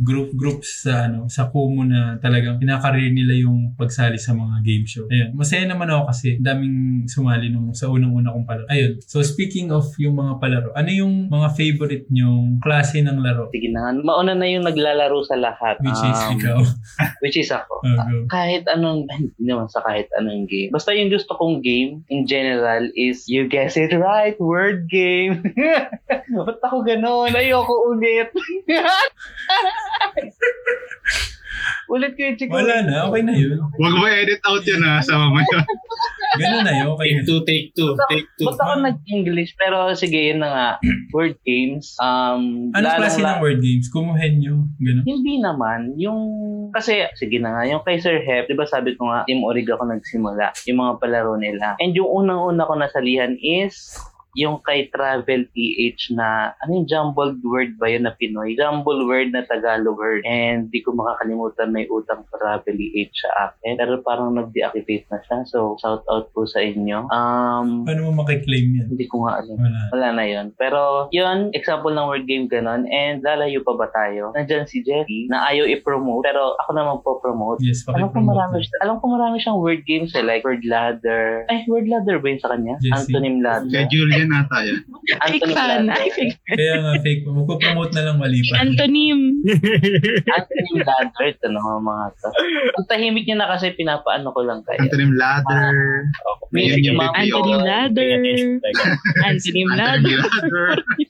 [0.00, 4.84] group groups sa ano sa Kumu na talagang pinakarir nila yung pagsali sa mga game
[4.88, 5.04] show.
[5.12, 8.66] Ayun, masaya naman ako kasi daming sumali nung sa unang-una kong palaro.
[8.72, 8.96] Ayun.
[9.04, 13.52] So speaking of yung mga palaro, ano yung mga favorite nyong klase ng laro?
[13.52, 13.92] Sige na.
[13.92, 15.76] Mauna na yung naglalaro sa lahat.
[15.84, 16.60] Which is Um, ikaw.
[17.24, 17.80] Which is ako.
[17.80, 18.16] Oh, go.
[18.28, 20.70] kahit anong, hindi naman sa kahit anong game.
[20.72, 25.40] Basta yung gusto kong game in general is, you guess it right, word game.
[26.46, 27.32] Ba't ako ganon?
[27.32, 28.30] Ayoko ulit.
[31.90, 32.54] Ulit ko yung chico.
[32.54, 33.58] Wala na, okay na yun.
[33.58, 35.58] Huwag mo edit out yun ha, sa mamaya.
[36.38, 36.94] Ganun na yun.
[36.94, 37.10] Okay.
[37.10, 38.46] Take two, take two, take two.
[38.46, 39.58] Ba't ako nag-English?
[39.58, 40.68] Pero sige, yun na nga.
[41.14, 41.98] Word games.
[41.98, 43.90] Um, Anong klase ng word games?
[43.90, 44.54] Kumuhenyo.
[44.78, 45.02] Ganun.
[45.02, 45.98] Hindi naman.
[45.98, 46.20] Yung,
[46.70, 49.66] kasi, sige na nga, yung kay Sir Hep, di ba sabi ko nga, Team Orig
[49.66, 51.74] ako nagsimula, yung mga palaro nila.
[51.82, 53.98] And yung unang-una ko nasalihan is
[54.32, 58.54] yung kay Travel PH na, ano yung jumbled word ba yun na Pinoy?
[58.54, 60.22] Jumbled word na Tagalog word.
[60.22, 63.74] And di ko makakalimutan may utang Travel PH sa akin.
[63.74, 65.38] Pero parang nag-deactivate na siya.
[65.44, 67.10] So, shout out po sa inyo.
[67.10, 68.86] Um, Paano mo makiklaim yan?
[68.88, 69.56] hindi ko nga alam.
[69.56, 69.80] Wala.
[69.90, 70.46] Wala na yun.
[70.54, 72.86] Pero, yun, example ng word game ganon.
[72.86, 74.30] And lalayo pa ba tayo?
[74.32, 76.22] Nandyan si Jerry na ayaw i-promote.
[76.22, 77.58] Pero ako naman po promote.
[77.60, 81.44] Yes, Alam ko marami, siya- alam ko marami siyang word games eh, like word ladder.
[81.46, 82.74] Ay, word ladder ba yun sa kanya?
[82.78, 82.94] Jesse.
[83.10, 83.70] Antonym ladder.
[83.70, 83.86] Kay
[84.20, 84.80] Julian ata yan.
[84.84, 85.68] Fake Antonym fan.
[85.88, 85.96] ladder.
[85.96, 87.22] Ay, fake Kaya nga fake.
[87.24, 88.54] Magpo-promote na lang mali pa.
[88.60, 89.20] Antonym.
[90.36, 91.24] Antonym ladder.
[91.24, 92.28] Ito na mga to.
[92.76, 94.76] Ang tahimik niya na kasi pinapaano ko lang kayo.
[94.76, 96.04] Antonym ladder.
[96.52, 97.16] May Yun yung mga-.
[97.16, 98.10] Antonym ladder.
[98.20, 98.50] Antonym
[99.24, 100.18] Antonym ladder.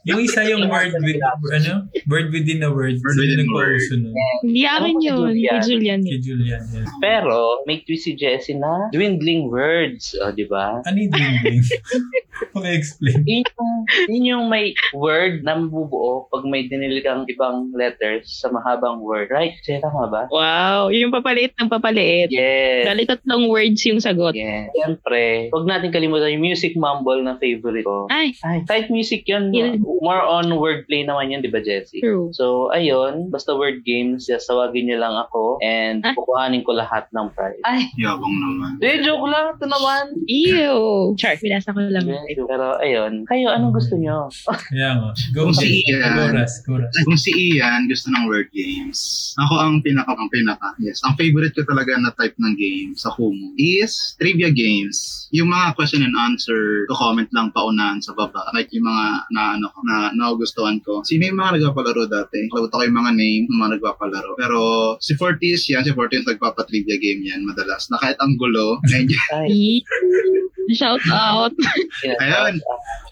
[0.06, 1.18] Yung isa yung word with,
[1.50, 1.90] ano?
[2.06, 2.94] Word within a word.
[3.02, 4.14] Word within a nun?
[4.46, 5.34] Hindi akin yun.
[5.34, 5.50] Julian.
[5.50, 6.00] Kay Julian.
[6.06, 6.88] Kay Julian, yes.
[7.02, 10.14] Pero, may twist si Jessie na dwindling words.
[10.22, 10.78] O, di ba?
[10.86, 11.60] Ano yung dingding?
[13.00, 13.24] Paki-explain.
[13.26, 13.70] yun yung,
[14.06, 19.28] yun yung may word na mabubuo pag may dinili kang ibang letters sa mahabang word.
[19.30, 19.56] Right?
[19.62, 20.22] Jay, tama ba?
[20.28, 20.88] Wow.
[20.90, 22.28] Yung papaliit ng papaliit.
[22.30, 22.84] Yes.
[22.84, 24.32] Dali tatlong words yung sagot.
[24.32, 24.68] Yes.
[24.72, 28.06] Siyempre, huwag natin kalimutan yung music mumble na favorite ko.
[28.08, 29.80] Ay, Ay, kahit music yun, Yun.
[30.00, 32.00] more on wordplay naman yun, di ba, Jessie?
[32.00, 32.28] true.
[32.32, 36.12] So, ayun, basta word games, just tawagin niyo lang ako and Ah.
[36.12, 37.60] kukuhanin ko lahat ng prize.
[37.62, 38.70] Ay, Yabang naman.
[38.76, 39.54] di, joke lang.
[39.54, 40.04] Ito naman.
[40.24, 40.78] Ew.
[41.14, 42.04] Char, binasa ko lang.
[42.06, 43.14] Pero, ayun.
[43.30, 44.26] Kayo, anong gusto niyo?
[44.50, 45.10] Kaya nga.
[45.30, 45.86] Go, Kung si.
[45.86, 46.10] Ian.
[46.18, 46.52] Go, Ras.
[46.66, 46.94] Go, Ras.
[47.06, 50.98] Kung si Ian gusto ng word games, ako ang pinaka, ang pinaka, yes.
[51.06, 55.30] Ang favorite ko talaga na type ng game sa Kumu is trivia games.
[55.30, 58.50] Yung mga question and answer, to comment lang paunahan sa baba.
[58.50, 61.06] Like yung mga na, ano, ko, na nagustuhan ko.
[61.06, 62.50] Sino yung mga nagpapalaro dati?
[62.50, 64.34] Kalabot ako yung mga name ng mga nagpapalaro.
[64.34, 64.58] Pero
[64.98, 67.86] si Fortis yan, si Fortis nagpapatrivia game yan madalas.
[67.94, 68.82] Na kahit ang gulo,
[69.40, 69.84] Ay,
[70.74, 71.52] Shout out.
[72.20, 72.60] Ayun.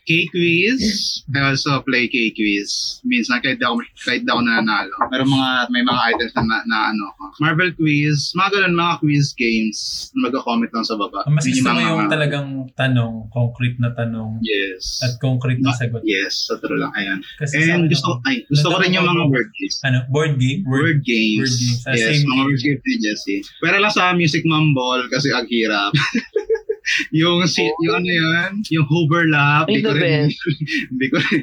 [0.08, 0.80] K-quiz.
[1.28, 3.00] I also play K-quiz.
[3.04, 4.88] Minsan kahit ako, kahit ako nananalo.
[5.12, 7.12] Pero mga, may mga items na, na, na ano.
[7.44, 8.32] Marvel quiz.
[8.32, 10.08] Mga ganun, mga quiz games.
[10.16, 11.28] Mag-comment lang sa baba.
[11.28, 15.04] Mas gusto mo mga- yung talagang tanong, concrete na tanong, Yes.
[15.04, 16.00] at concrete na sagot.
[16.08, 16.88] Yes, sa true lang.
[16.96, 17.20] Ayan.
[17.36, 19.76] Kasi And akin gusto, ay, gusto ko rin yung mga word games.
[19.84, 20.64] ano, board game?
[20.64, 21.44] Word games.
[21.44, 21.84] Word games.
[21.84, 23.36] Ah, yes, same mga word games ni Jesse.
[23.60, 25.92] Pero lang sa Music Mumble kasi ang hirap.
[27.10, 30.40] yung si yung ano yan, yung hoverlap, Ay, di ko the rin, best.
[30.98, 31.42] di ko rin,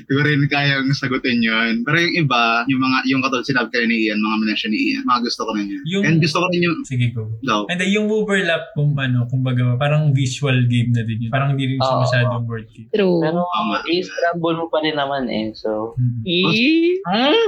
[0.00, 1.82] di ko rin kayang sagutin yun.
[1.82, 5.04] Pero yung iba, yung mga, yung katulad sinabi kayo ni Ian, mga mention ni Ian,
[5.04, 5.82] mga gusto ko rin yun.
[5.88, 7.28] Yung- And gusto ko rin yung, Sige, go.
[7.42, 11.30] daw, And then, yung overlap, kung ano, kumbaga, parang visual game na din yun.
[11.30, 12.02] Parang hindi rin siya Oo.
[12.02, 12.88] masyadong board game.
[12.88, 13.20] True.
[13.20, 13.82] Pero, Tama.
[13.86, 15.52] i-scramble mo pa rin naman eh.
[15.52, 16.22] So, Hmm.
[16.24, 16.94] Eh,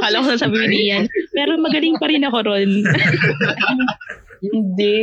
[0.01, 1.05] Kala ko sasabihin ni Ian.
[1.37, 2.71] Pero magaling pa rin ako ron.
[4.43, 4.99] hindi.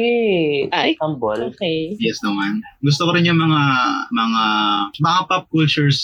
[0.70, 1.50] Ay, Humble.
[1.50, 1.94] okay.
[1.98, 2.60] yes naman.
[2.82, 3.62] Gusto ko rin yung mga,
[4.10, 4.44] mga,
[4.98, 6.00] mga pop cultures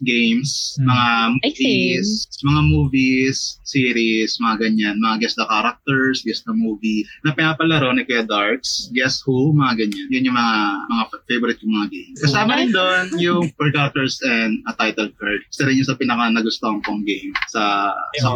[0.00, 0.86] games, Hmm.
[0.86, 1.06] mga
[1.42, 2.08] movies,
[2.40, 8.02] mga movies, series, mga ganyan, mga guess the characters, guess the movie, na pinapalaro ni
[8.02, 10.06] Kuya Darks, guess who, mga ganyan.
[10.08, 10.54] Yun yung mga,
[10.86, 12.18] mga favorite kong mga games.
[12.22, 15.42] Kasama rin doon yung per characters and a title card.
[15.48, 18.32] Isa rin yung sa pinaka nagustuhan kong game sa, sa.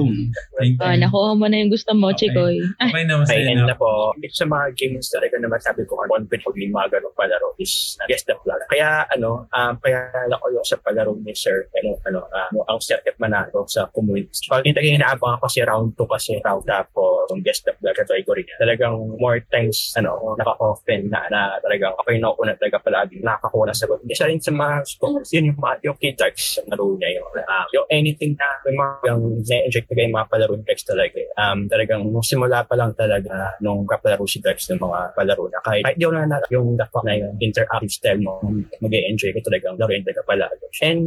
[0.58, 0.98] Thank Oh, you.
[0.98, 2.28] nakuha mo na yung gusto mo, Okay.
[2.28, 2.58] Chikoy.
[2.78, 3.74] Ay, Okay na, masaya Ay, na.
[3.74, 7.48] po, ito sa mga games talaga naman sabi ko, confident pag may mga ganong palaro
[7.62, 8.58] is uh, guess the plug.
[8.66, 13.14] Kaya ano, um, kaya ko yung sa palaro ni Sir, ano, ano, uh, ang circuit
[13.22, 14.50] manalo sa community.
[14.50, 18.32] Pag hindi kayo inaabangan kasi round 2 kasi round tapos yung guess the plug, ko
[18.34, 18.58] rin yan.
[18.58, 23.78] Talagang more times, ano, naka-often na, na talagang ako yung nakukunan talaga palagi, nakakakuha ng
[23.78, 23.98] sagot.
[24.10, 27.66] Isa rin sa mga scores, yun yung, yung key types sa laro niya, yung, uh,
[27.72, 31.16] yung anything na, yung mga, yung na-enjoy talaga yung mga palaro ni Dex talaga.
[31.18, 31.28] eh.
[31.38, 35.60] Um, talagang nung simula pa lang talaga nung kapalaro si Dex ng mga palaro na
[35.60, 38.40] kahit, kahit di ako na yung the fact na yung interactive style mo,
[38.80, 40.56] mag-enjoy ko talagang laro yung talaga palaro.
[40.80, 41.02] And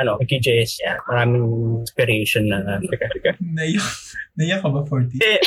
[0.00, 2.80] ano, kay JS, yeah, maraming inspiration na
[3.44, 3.88] Naiyak,
[4.40, 5.20] naiyak ka ba, 40?
[5.20, 5.40] Eh,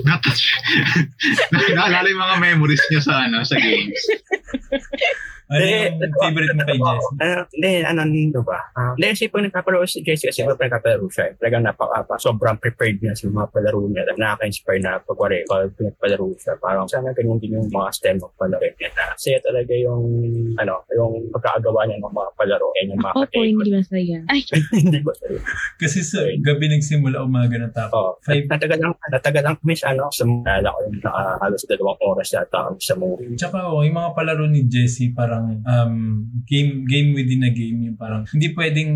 [1.76, 4.00] Naalala yung mga memories niyo sa, ano, sa games.
[5.50, 7.04] Ano Eh, yung favorite mo kay Jess?
[7.18, 8.70] Ano, hindi, ano nito ba?
[8.72, 12.14] Ah, Hindi, kasi pag nagpapalaro si Jesse, kasi pag nagpapalaro siya, eh, talagang napaka, pa,
[12.16, 14.06] sobrang prepared niya sa mga palaro niya.
[14.14, 18.30] Nakaka-inspire na pag wari, pag pinagpalaro siya, parang sana ganyan din yung mga stem of
[18.38, 20.04] palaro niya na saya talaga yung,
[20.54, 23.58] ano, yung pagkakagawa niya ng mga palaro and yung mga Opo, katay ko.
[23.58, 24.18] hindi masaya.
[24.30, 25.12] Ay, Hindi ba?
[25.82, 27.98] Kasi sa gabi nagsimula, umaga na tapos.
[27.98, 28.10] Oo.
[28.22, 28.46] Five.
[28.46, 31.02] Natagal lang, natagal lang miss, ano, sa mga, ko yung
[31.42, 33.34] halos dalawang oras yata ako sa movie.
[33.34, 37.98] Tsaka oh, yung mga palaro ni Jesse parang um, game game within a game yung
[37.98, 38.90] parang hindi pwedeng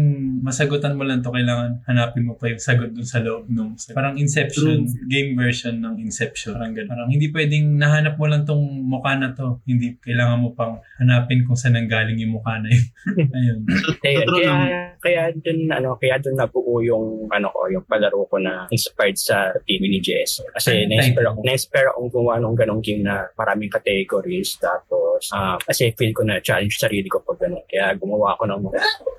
[0.45, 4.17] masagutan mo lang to kailangan hanapin mo pa yung sagot dun sa loob nung parang
[4.19, 6.91] Inception game version ng Inception parang ganun.
[6.91, 11.45] Parang hindi pwedeng nahanap mo lang tong mukha na to hindi kailangan mo pang hanapin
[11.45, 12.87] kung saan nanggaling yung mukha na yun
[13.37, 13.59] ayun
[14.01, 14.53] Kaya, kaya,
[15.01, 19.53] kaya dun, ano, kaya dun nabuo yung, ano ko, yung palaro ko na inspired sa
[19.65, 20.41] TV ni Jess.
[20.53, 24.57] Kasi na-inspire ako, na-inspire akong gumawa ng ganong game na maraming categories.
[24.61, 25.04] Tapos,
[25.35, 27.65] ah, kasi feel ko na challenge sarili ko pag gano'n.
[27.71, 28.63] Kaya gumawa ako ng,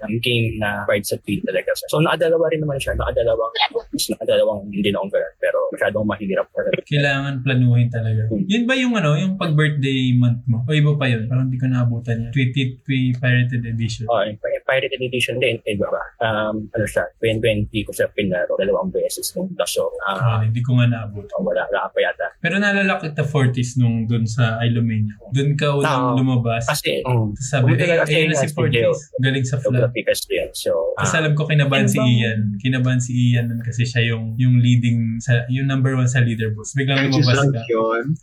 [0.06, 1.72] ng game na inspired sa TV talaga.
[1.90, 2.94] So, nakadalawa rin naman siya.
[2.96, 5.34] Nakadalawang, mas nakadalawang hindi na akong ganun.
[5.40, 6.48] Pero masyadong mahirap
[6.86, 11.10] kailangan planuhin talaga yun ba yung ano yung pag birthday month mo o iba pa
[11.10, 15.62] yun parang hindi ko naabutan yan tweeted pre pirated edition Oh, yung Pirated Edition din,
[15.70, 16.04] iba ba?
[16.26, 19.94] Um, ano siya, 2020 ko siya pinaro dalawang beses nung daso.
[20.04, 22.28] Ah, Ah, hindi ko nga naabot wala, wala pa yata.
[22.42, 25.14] Pero naalala kita 40s nung dun sa Ilomania.
[25.30, 26.18] Dun ka unang Oo.
[26.18, 26.66] lumabas.
[26.66, 28.74] Kasi, um, Sabi, eh, ayun na si si 40s.
[28.74, 28.92] Gio.
[29.22, 30.50] Galing sa yan.
[30.58, 32.58] So, Kasi ah, alam ko kinabahan si Ian.
[32.58, 36.66] Kinabahan si Ian nun kasi siya yung yung leading, sa yung number one sa leaderboard.
[36.74, 37.62] Biglang lumabas ka.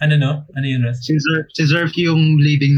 [0.02, 0.33] Ano no?
[0.59, 0.98] Ano yun, Ras?
[1.07, 2.74] Si Zerf, si Zerf yung leading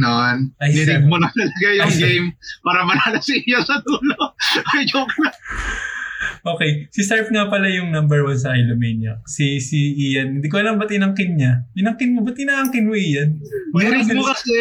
[0.60, 1.08] Nirig Zerf.
[1.08, 2.26] mo na talaga yung game
[2.60, 4.34] para manalo si Iya sa dulo.
[4.74, 5.36] Ay, joke lang.
[6.44, 6.90] Okay.
[6.92, 9.22] Si Sarf nga pala yung number one sa Ilomania.
[9.24, 10.40] Si si Ian.
[10.40, 11.64] Hindi ko alam ba't inangkin niya.
[11.78, 12.20] Inangkin mo?
[12.26, 13.40] Ba't inaangkin mo Ian?
[13.74, 14.54] Nirig mo kasi.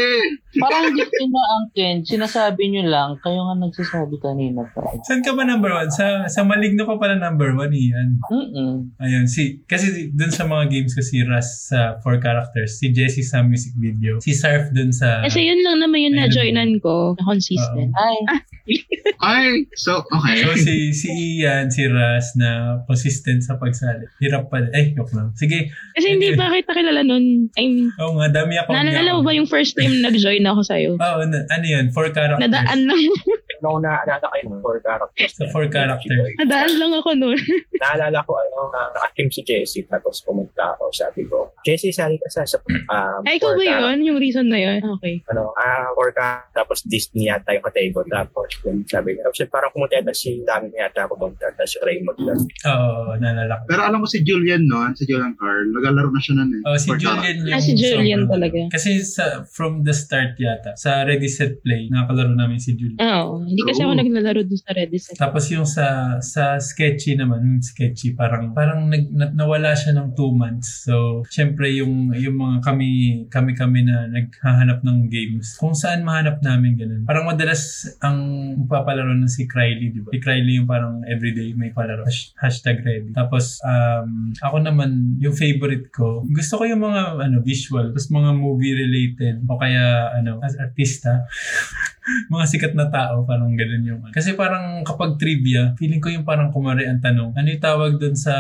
[0.62, 1.96] Parang hindi ko inaangkin.
[2.06, 3.10] Sinasabi nyo lang.
[3.20, 4.86] Kayo nga nagsasabi kanina pa.
[5.04, 5.90] Saan ka ba number one?
[5.90, 8.22] Sa, sa Maligno ka pala number one, Ian.
[8.30, 8.94] Mm-mm.
[9.02, 13.26] Ayun, si, kasi dun sa mga games ko si Ras sa four characters, si Jessie
[13.26, 15.26] sa music video, si Sarf dun sa...
[15.26, 16.14] kasi yun lang naman Ayun.
[16.18, 17.18] na-joinan ko.
[17.18, 17.92] Na consistent.
[17.98, 18.18] Ay,
[19.24, 20.44] Ay, so, okay.
[20.44, 24.10] So si si Ian, si Ras na consistent sa pagsali.
[24.22, 24.64] Hirap pa.
[24.74, 25.32] Eh, joke lang.
[25.38, 25.70] Sige.
[25.96, 27.50] Kasi hindi pa kita kilala nun.
[27.58, 28.70] I mean, Oo nga, dami ako.
[28.74, 30.92] naalala mo ba yung first time nag-join ako sa'yo?
[31.06, 31.86] Oo, na, ano yun?
[31.94, 32.44] Four characters.
[32.44, 33.02] Nadaan lang.
[33.64, 35.32] nung naalala ko yung four characters.
[35.40, 36.36] Sa four characters.
[36.36, 37.40] Nadaan lang ako nun.
[37.82, 42.28] Naalala ko, ano, na naka-team si Jessie, tapos pumunta ako, sabi ko, Jessie, sali ka
[42.28, 44.04] sa, sa um, Ay, ikaw four ba yun?
[44.04, 44.84] Yung reason na yun?
[45.00, 45.24] Okay.
[45.32, 49.72] Ano, ah, four ka, tapos Disney yata yung kategor, tapos yun, sabi niya, kasi parang
[49.72, 52.40] pumunta yata si Dami yata ako pumunta, tapos si Raymond lang.
[52.66, 53.64] Oo, naalala ko.
[53.68, 56.62] Pero alam ko si Julian noon, si Julian Carl, nagalaro na siya noon eh.
[56.64, 58.60] Oh, si For Julian yung Ah, si Julian sobrang- talaga.
[58.72, 63.00] Kasi sa from the start yata, sa Ready Set Play, nakakalaro namin si Julian.
[63.00, 63.44] Oo.
[63.44, 64.00] Hindi kasi ako Oo.
[64.00, 65.04] naglalaro dun sa Redis.
[65.14, 65.86] Tapos yung sa
[66.20, 70.86] sa sketchy naman, yung sketchy parang parang nag, na- nawala siya ng two months.
[70.86, 72.90] So, syempre yung yung mga kami
[73.28, 75.58] kami kami na naghahanap ng games.
[75.58, 77.02] Kung saan mahanap namin ganun.
[77.04, 77.62] Parang madalas
[78.00, 78.18] ang
[78.66, 80.10] papalaro ng si Krylie, di ba?
[80.12, 82.04] Si Krylie yung parang everyday may palaro.
[82.04, 83.16] Hash- Hashtag ready.
[83.16, 88.36] Tapos um, ako naman yung favorite ko, gusto ko yung mga ano visual, tapos mga
[88.36, 91.24] movie related o kaya ano as artista
[92.34, 96.52] mga sikat na tao, parang ganun yung Kasi parang kapag trivia, feeling ko yung parang
[96.52, 98.34] kumari ang tanong, ano yung tawag doon sa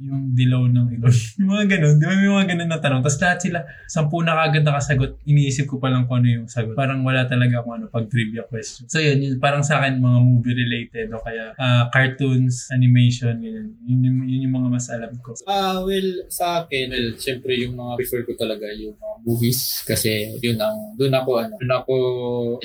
[0.00, 1.14] yung dilaw ng ilon?
[1.40, 3.00] yung mga ganun, di ba may mga ganun na tanong?
[3.04, 6.72] Tapos lahat sila, sampu na kagad nakasagot, iniisip ko pa lang kung ano yung sagot.
[6.72, 8.88] Parang wala talaga akong ano pag trivia question.
[8.88, 13.76] So yun, yun parang sa akin mga movie related o kaya ah, cartoons, animation, yun,
[13.84, 15.36] yun, yun, yun yung mga mas alam ko.
[15.44, 20.32] Ah, well, sa akin, well, syempre yung mga prefer ko talaga yung mga movies kasi
[20.40, 21.94] yun ang, doon ako, ano, doon ako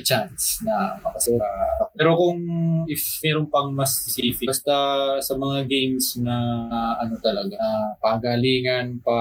[0.06, 1.50] chance na makasura.
[1.98, 2.40] Pero kung
[2.86, 4.76] if meron pang mas specific, basta
[5.18, 6.36] sa mga games na
[6.70, 9.18] ah, ano talaga, na pagalingan, pa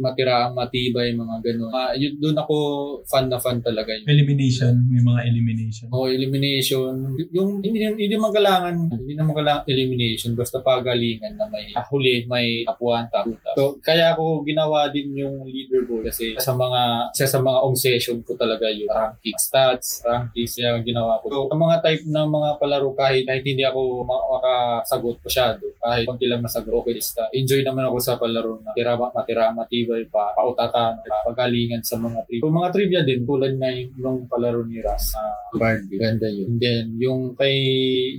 [0.00, 1.70] matira ang matibay, mga ganun.
[1.70, 2.56] Ah, yun, doon ako
[3.04, 4.08] fan na fan talaga yun.
[4.08, 5.86] Elimination, may mga elimination.
[5.92, 11.68] O elimination, yung hindi hindi naman kailangan hindi naman kailangan elimination basta pagalingan na may
[11.92, 13.52] huli, may tapuan, taputa.
[13.58, 18.38] So kaya ako ginawa din yung leaderboard kasi sa mga isa sa mga obsession ko
[18.38, 21.26] talaga yung ranking stats, rankings yung ginawa ko.
[21.28, 25.64] So ang mga type ng mga palaro kahit, kahit hindi ako ma- makasagot masyado.
[25.82, 30.06] Kahit konti lang nasagot, okay, basta enjoy naman ako sa palaro na tira, matira, matibay
[30.06, 32.42] pa, pautatan, pagalingan sa mga trivia.
[32.46, 35.98] Yung mga trivia din, tulad na yung, yung palaro ni Ras, uh, Barbie.
[35.98, 36.56] Ganda yun.
[36.56, 37.56] And then, yung kay,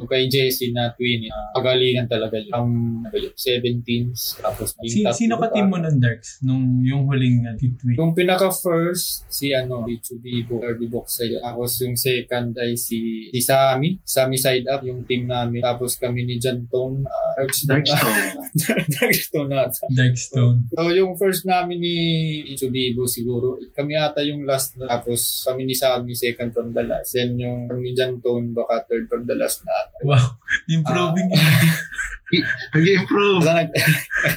[0.02, 2.52] yung kay Jessie na twin, uh, pagalingan talaga yun.
[2.52, 2.70] Ang
[3.08, 6.42] ba yun, 17s, tapos Si, sino ka team mo nun, Darks?
[6.44, 7.98] Nung yung huling uh, tweet?
[7.98, 11.38] yung pinaka-first, si ano, si Bibo, Kirby Boxay.
[11.78, 15.62] Tapos yung second ay si, si Sammy, Sammy Side Up, yung team namin.
[15.62, 17.86] Tapos kami ni John Tone, uh, Darkstone.
[17.86, 18.86] Darkstone.
[18.98, 19.86] Darkstone ata.
[19.94, 20.58] Darkstone.
[20.74, 21.96] So yung first namin ni
[22.50, 24.90] Itsubibo siguro, kami ata yung last na.
[24.90, 27.14] Tapos kami ni Sammy second from the last.
[27.14, 29.98] Then yung ni John Tone baka third from the last na ata.
[30.02, 30.26] Wow.
[30.66, 31.30] Improving.
[32.76, 33.44] Nag-improve.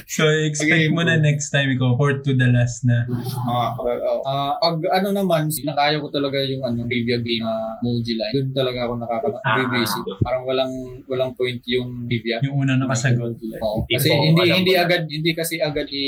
[0.05, 3.03] So, expect mo na next time ikaw, fourth to the last na.
[3.49, 7.81] Ah, uh, uh, pag ano naman, nakaya ko talaga yung ano, trivia game na uh,
[7.81, 8.33] Moji Line.
[8.35, 10.03] Doon talaga ako nakaka-visit.
[10.21, 10.73] Parang walang
[11.09, 12.37] walang point yung trivia.
[12.45, 13.33] Yung una nakasagot.
[13.39, 13.87] Oo.
[13.89, 14.83] Kasi Hindi hindi ko hindi ko.
[14.83, 16.03] agad hindi kasi agad i,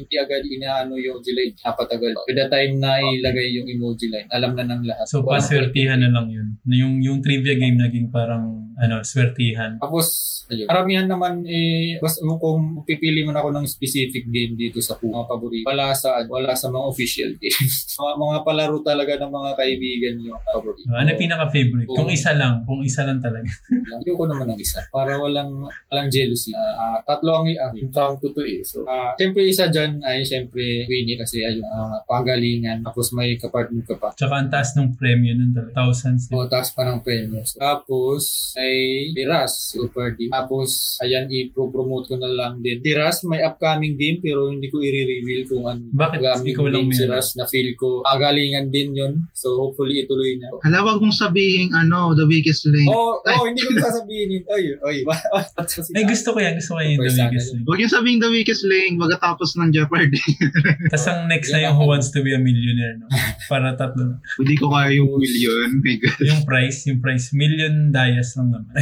[0.00, 1.54] hindi agad inaano yung emoji line.
[1.60, 2.12] Napatagal.
[2.24, 5.04] By the time na ilagay yung emoji line, alam na ng lahat.
[5.06, 6.56] So, paswertihan na lang yun.
[6.64, 9.76] Na Yung, yung trivia game naging parang, ano, swertihan.
[9.76, 10.08] Tapos,
[10.48, 10.64] ayun.
[10.64, 14.96] Karamihan naman, eh, basta mo kung pipili mo na ako ng specific game dito sa
[14.96, 17.84] mga paborito, wala sa, wala sa mga official games.
[18.00, 20.88] mga, mga palaro talaga ng mga kaibigan yung paborito.
[20.88, 21.88] So, ano yung pinaka-favorite?
[21.92, 22.16] Kung Oo.
[22.16, 23.44] isa lang, kung isa lang talaga.
[24.00, 24.80] Hindi ko naman ng isa.
[24.88, 26.56] Para walang, walang jealousy.
[26.56, 28.64] Ah, ah, tatlo ang uh, yung count ko to eh.
[28.64, 32.80] So, ah, siyempre isa dyan ay siyempre Winnie kasi ayun, ah, pagalingan.
[32.80, 34.16] Tapos may kapartner ka pa.
[34.16, 35.84] Tsaka ang taas ng premyo nun talaga.
[35.84, 36.32] Thousands.
[36.32, 37.44] O, taas pa ng premyo.
[37.44, 40.30] So, tapos, ay Tiras, Super D.
[40.30, 42.78] Tapos, ayan, i-promote ko na lang din.
[42.78, 45.82] Tiras, may upcoming game pero hindi ko i-reveal kung ano.
[45.90, 46.22] Bakit?
[46.22, 47.04] upcoming Ikaw lang game si?
[47.10, 49.12] Ras na feel ko pagalingan din yun.
[49.34, 50.54] So, hopefully ituloy na.
[50.62, 52.86] Hala, wag mong sabihin, ano, the weakest link.
[52.86, 54.44] Oh, oh, hindi ko sasabihin yun.
[54.46, 54.98] Oy, oy.
[55.98, 56.54] Ay, gusto ko yan.
[56.54, 56.94] Gusto ko yan.
[56.94, 57.64] The First weakest link.
[57.66, 60.22] Huwag yung sabihin the weakest link, magkatapos ng Jeopardy.
[60.92, 63.00] Tapos ang next na yung Who Wants to be a Millionaire.
[63.02, 63.10] No?
[63.50, 64.22] Para tatlo.
[64.38, 65.82] Hindi ko kaya yung million.
[66.22, 68.72] Yung price, yung price, million dayas lang naman.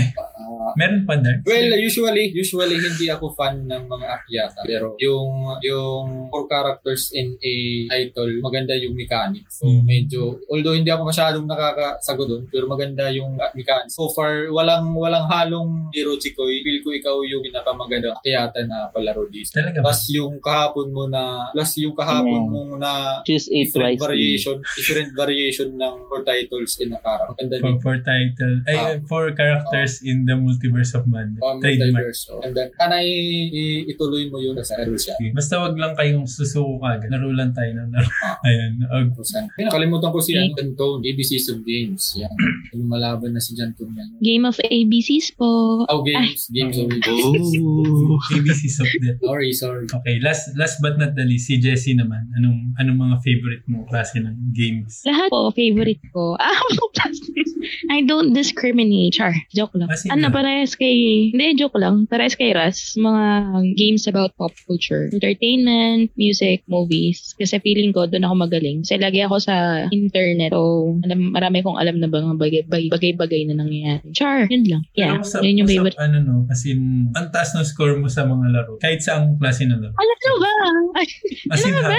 [0.74, 1.40] Meron pa, Dark?
[1.44, 4.61] Well, usually, usually hindi ako fan ng mga akyata.
[4.64, 5.31] Pero yung
[5.62, 7.54] yung four characters in a
[7.88, 9.61] title, maganda yung mechanics.
[9.61, 9.85] So Mm.
[9.85, 13.94] medyo, although hindi ako masyadong nakakasagot doon, pero maganda yung uh, mechanics.
[13.94, 16.61] So far, walang walang halong hero chikoy.
[16.61, 19.48] Feel ko ikaw yung pinakamaganda akyata na palaro dito.
[19.50, 19.92] Talaga ba?
[19.92, 22.50] Plus yung kahapon mo na, plus yung kahapon Yeah.
[22.50, 27.31] mo na Choose it different variation, different variation ng four titles in a character.
[27.31, 27.78] Maganda For, din.
[27.81, 28.54] for title.
[28.64, 28.94] Ay, Ah.
[29.04, 31.38] for characters in the Multiverse of Madness.
[31.38, 31.94] Um, Trademark.
[31.94, 32.20] multiverse.
[32.26, 32.68] So, and then,
[33.54, 35.14] i- ituloy mo yun sa Russia.
[35.14, 35.30] Okay.
[35.30, 37.06] Basta wag lang kayong susuko kagad.
[37.08, 38.10] Laro lang tayo ng laro.
[38.26, 38.42] Ah.
[38.42, 38.72] Ayan.
[38.82, 39.14] Og,
[39.54, 42.18] Ay, nakalimutan ko si ano, Jantone, ABCs of Games.
[42.18, 42.32] Yan.
[42.74, 44.08] Yung malaban na si Jantone yan.
[44.18, 45.86] Game of ABCs po.
[45.86, 46.50] Oh, games.
[46.50, 48.18] Games of Oh.
[48.34, 49.18] ABCs of Death.
[49.22, 49.86] Sorry, sorry.
[49.86, 52.26] Okay, last last but not the least, si Jessie naman.
[52.34, 55.06] Anong anong mga favorite mo klase ng games?
[55.06, 56.34] Lahat po, favorite ko.
[56.40, 56.56] Ah,
[57.90, 59.12] I don't discriminate.
[59.14, 59.88] Char, joke lang.
[59.90, 60.10] Ah, sige.
[60.10, 61.28] Ano, parehas kay...
[61.37, 62.08] Hindi, joke lang.
[62.08, 62.96] Parehas kay Ras.
[62.96, 63.24] Mga
[63.76, 65.12] games about pop culture.
[65.12, 67.37] Entertainment, music, movies.
[67.37, 68.80] Kasi feeling ko, doon ako magaling.
[68.80, 70.56] Kasi lagi ako sa internet.
[70.56, 74.08] So, alam, marami kong alam na bagay- bagay-bagay na nangyayari.
[74.16, 74.82] Char, yun lang.
[74.96, 76.00] Yeah, sa, yun yung favorite.
[76.00, 78.80] Ano no, as in, ang taas ng score mo sa mga laro.
[78.80, 79.92] Kahit sa ang klase ng laro.
[79.92, 80.52] Alam mo ba?
[81.52, 81.92] As in, half,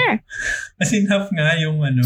[0.82, 2.02] as in half nga yung ano,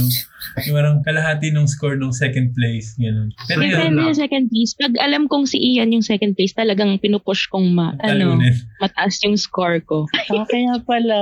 [0.72, 2.94] parang kalahati ng score ng second place.
[2.96, 3.30] Ganun.
[3.48, 4.72] Pero yun, Depende sa second place.
[4.76, 8.54] Pag alam kong si Ian yung second place, talagang pinupush kong ma, ano, talunin.
[8.82, 10.06] mataas yung score ko.
[10.12, 11.20] Ah, kaya pala.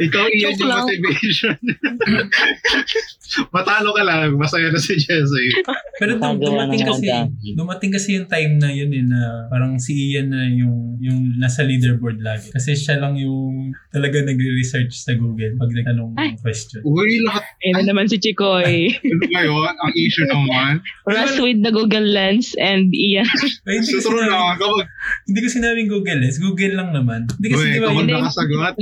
[0.00, 0.84] Ikaw, Joke yung lang.
[0.86, 1.56] motivation.
[3.54, 5.54] Matalo ka lang, masaya na si Jessie.
[6.02, 7.06] Pero dum- dumating ng kasi,
[7.54, 11.62] dumating kasi yung time na yun eh, na parang si Ian na yung, yung nasa
[11.62, 12.50] leaderboard lagi.
[12.50, 16.82] Kasi siya lang yung talaga nagre-research sa Google pag nagtanong ng question.
[16.82, 18.94] Uy, lahat Ayun na naman si Chikoy.
[19.12, 20.80] ano ngayon, ang issue naman.
[21.04, 23.26] Russ with the Google Lens and Ian.
[23.66, 24.86] Ay, hindi, ko lang, kapag,
[25.26, 26.32] hindi ko sinabing Google eh.
[26.38, 27.28] Google lang naman.
[27.36, 28.74] Hindi kasi uy, di ba, kapag hindi, nakasagot,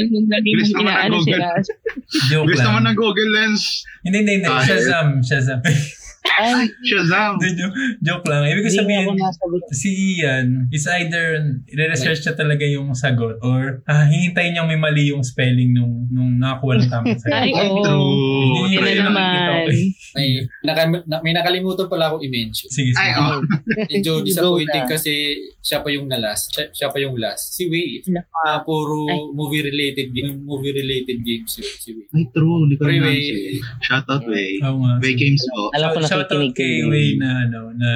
[0.44, 1.64] Bilis naman inaano si Google.
[2.28, 2.66] Joke bilis lang.
[2.70, 3.62] naman ng Google Lens.
[4.04, 4.48] Hindi, hindi, hindi.
[4.48, 5.60] Ah, Shazam, Shazam.
[6.26, 7.36] Ay, Shazam.
[7.38, 8.46] Hindi, joke, joke lang.
[8.46, 9.06] Ibig ko hindi sabihin,
[9.74, 15.10] si Ian is either i-research niya talaga yung sagot or ah, hihintayin niya may mali
[15.10, 17.38] yung spelling nung, nung nakakuha ng tamang sagot.
[17.38, 17.82] Ay, oo.
[17.82, 18.70] true.
[18.70, 19.66] Yun Yun na naman.
[20.14, 20.28] May,
[20.64, 22.70] naka- na, may nakalimutan pala ako i-mention.
[22.70, 22.98] Sige, sige.
[22.98, 23.42] Ay, oh.
[23.90, 25.12] Medyo Go disappointing kasi
[25.62, 26.48] siya pa yung nalas.
[26.50, 27.54] Siya, siya pa yung last.
[27.54, 28.00] Si Wei.
[28.46, 29.20] Ah, puro Ay.
[29.34, 32.06] movie-related game, movie-related games yun, si Wei.
[32.14, 32.64] Ay, true.
[32.64, 33.60] Hindi ko nansi.
[33.84, 34.94] Shout out, nga.
[35.02, 35.70] Way Games po.
[35.74, 36.88] Alam ko na nakikinig kay.
[36.88, 37.90] Way na ano na,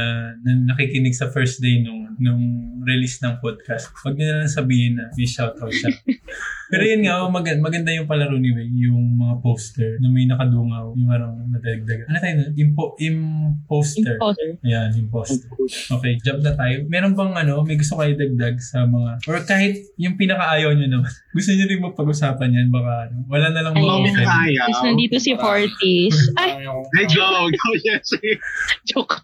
[0.44, 2.44] na nakikinig sa first day nung nung
[2.83, 3.90] release ng podcast.
[4.03, 5.90] Huwag niyo na lang sabihin na may shoutout siya.
[6.73, 10.25] Pero yun nga, oh, mag- maganda yung palaro ni Way, yung mga poster na may
[10.25, 12.09] nakadungaw, yung parang nadagdagan.
[12.09, 12.35] Ano tayo?
[12.40, 12.53] nun?
[12.57, 14.16] Impo, imposter.
[14.16, 14.49] Imposter.
[14.64, 15.53] Ayan, imposter.
[15.68, 16.88] Okay, jump na tayo.
[16.88, 21.12] Meron bang ano, may gusto kayo dagdag sa mga, or kahit yung pinakaayaw nyo naman.
[21.37, 23.16] gusto nyo rin mapag-usapan yan, baka ano.
[23.29, 24.14] Wala na lang Ay, mga open.
[24.25, 24.62] kaya.
[24.64, 26.16] Tapos nandito si Fortis.
[26.40, 26.64] Ay,
[26.97, 27.25] Hey, go!
[27.53, 28.09] Go, yes!
[28.88, 29.21] joke.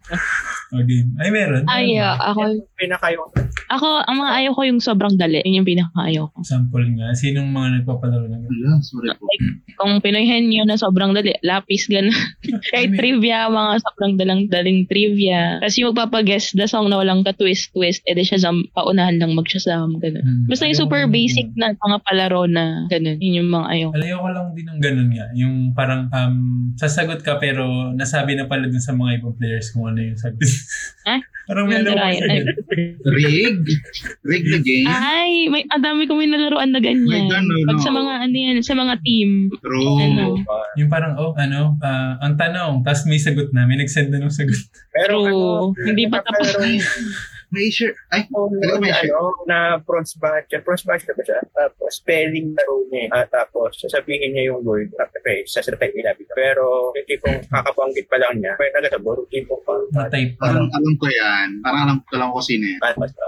[0.69, 1.01] Okay.
[1.17, 1.65] Ay, meron.
[1.65, 3.25] Ay, ah, ako, Pinaka yung
[3.69, 5.45] ako, ang mga ayaw ko yung sobrang dali.
[5.45, 6.39] Yun yung pinaka-ayaw ko.
[6.41, 7.13] Sample nga.
[7.13, 8.49] Sinong mga nagpapalaro ganun?
[8.49, 9.27] Wala, sorry po.
[9.79, 12.15] Kung pinoyhen nyo na sobrang dali, lapis, gano'n.
[12.73, 15.63] Kahit trivia, mga sobrang dalang daling trivia.
[15.63, 20.25] Kasi yung magpapaguess the song na walang ka-twist-twist, edi siya sa paunahan lang mag-shazam, gano'n.
[20.25, 20.45] Hmm.
[20.51, 23.19] Basta yung Ayaw super basic na mga palaro na gano'n.
[23.23, 23.89] Yun yung mga ayaw.
[23.95, 25.27] Alayo ko lang din ng ganun nga.
[25.39, 26.37] Yung parang um,
[26.75, 30.43] sasagot ka pero nasabi na pala dun sa mga ibang players kung ano yung sagot.
[31.07, 31.23] Ah?
[31.49, 32.45] parang may ay-
[33.09, 33.59] Rig?
[34.21, 34.85] Rig the game?
[34.87, 37.25] Ay, may ang dami ko may nalaruan na May ganyan.
[37.27, 37.83] ganun, Pag no?
[37.83, 39.49] sa mga ano yan, sa mga team.
[39.59, 39.97] True.
[39.97, 40.37] Ano?
[40.77, 44.31] Yung parang, oh, ano, ah, ang tanong, tapos may sagot na, may nag-send na ng
[44.31, 44.61] sagot.
[44.93, 45.73] Pero True.
[45.73, 46.53] ano, Hindi pa tapos.
[47.49, 47.97] May share.
[48.09, 49.09] Ay, Oh, Ano may siya?
[49.09, 50.53] ano, na bronze badge.
[50.53, 50.61] yan.
[50.61, 51.41] Bronze badge na ba siya?
[51.49, 53.09] Tapos, spelling laro niya.
[53.09, 54.93] Ah, tapos, sasabihin niya yung word.
[54.93, 56.29] Okay, sasabihin niya ilabi.
[56.31, 58.53] Pero, yung tipong kakabanggit pa lang niya.
[58.55, 59.17] Pwede agadabo.
[59.17, 59.81] Yung tipong pang...
[59.89, 60.45] Na-type pa.
[60.47, 61.49] parang alam ko yan.
[61.59, 62.81] Parang alam ko lang ko sino yan.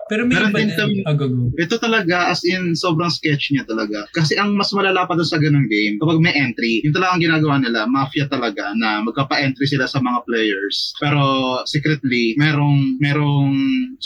[0.06, 0.76] Pero may Meron iba din din.
[0.76, 1.44] kami- Oh, go, go.
[1.56, 4.04] Ito talaga, as in, sobrang sketch niya talaga.
[4.10, 7.56] Kasi ang mas malala pa doon sa ganung game, kapag may entry, yung talagang ginagawa
[7.56, 10.92] nila, mafia talaga, na magkapa-entry sila sa mga players.
[10.98, 11.22] Pero,
[11.64, 13.52] secretly, merong, merong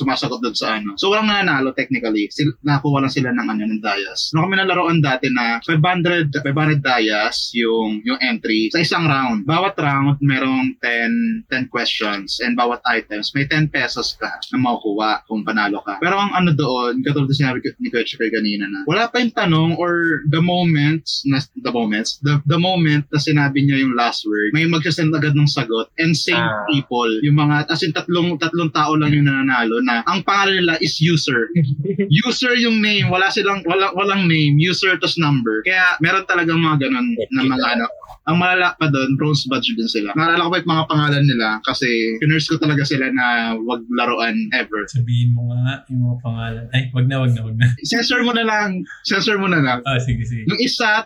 [0.04, 0.94] sumasagot doon sa ano.
[1.00, 2.28] So, walang nananalo technically.
[2.28, 4.30] Sil nakuha lang sila ng ano, ng dayas.
[4.36, 9.48] No, kami nalaroan dati na 500, 500 dayas yung, yung entry sa isang round.
[9.48, 15.24] Bawat round, merong 10, 10 questions and bawat items, may 10 pesos ka na makukuha
[15.24, 15.96] kung panalo ka.
[15.98, 19.32] Pero ang ano doon, katulad na sinabi ni Coach Chikay kanina na, wala pa yung
[19.32, 24.26] tanong or the moments, na, the moments, the, the moment na sinabi niya yung last
[24.26, 26.66] word, may magsasend agad ng sagot and same Ah.
[26.66, 30.74] people, yung mga, as in tatlong, tatlong tao lang yung nananalo na ang pangalan nila
[30.82, 31.52] is user.
[32.26, 35.62] user yung name, wala silang, wala, walang name, user tas number.
[35.62, 37.86] Kaya meron talagang mga ganun na mga ano,
[38.24, 40.16] ang malala pa doon, bronze badge din sila.
[40.16, 44.48] Naalala ko pa yung mga pangalan nila kasi pinurse ko talaga sila na wag laruan
[44.56, 44.88] ever.
[44.88, 46.64] Sabihin mo nga yung mga pangalan.
[46.72, 47.68] Ay, wag na, wag na, wag na.
[47.84, 48.80] Censor mo na lang.
[49.04, 49.78] Censor mo na lang.
[49.84, 50.48] Ah, sige, sige.
[50.48, 51.04] Yung isa,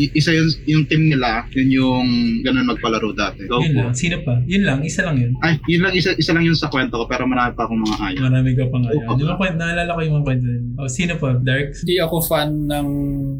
[0.00, 2.06] isa yung, yung team nila, yun yung
[2.40, 3.44] ganun magpalaro dati.
[3.44, 3.80] Go Yun po.
[3.84, 3.92] lang.
[3.92, 4.40] Sino pa?
[4.48, 4.78] Yun lang.
[4.80, 5.36] Isa lang yun.
[5.44, 7.96] Ay, yun lang, isa, isa lang yun sa kwento ko, pero marami pa akong mga
[8.00, 8.20] ayaw.
[8.24, 9.04] Marami ka pang ayaw.
[9.04, 9.16] Oo.
[9.20, 10.46] Di ba, kwent, naalala ko yung mga kwento.
[10.48, 10.62] din.
[10.80, 11.36] Oh, sino pa?
[11.36, 11.76] Dark?
[11.76, 12.88] Hindi ako fan ng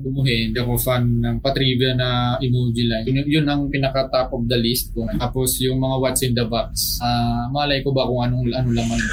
[0.05, 0.53] bumuhin.
[0.53, 3.05] Hindi ako fan ng patrivia na emoji line.
[3.09, 5.09] Yun, yun ang pinaka-top of the list ko.
[5.17, 7.01] Tapos yung mga what's in the box.
[7.01, 9.01] Ah, malay ko ba kung anong ano laman.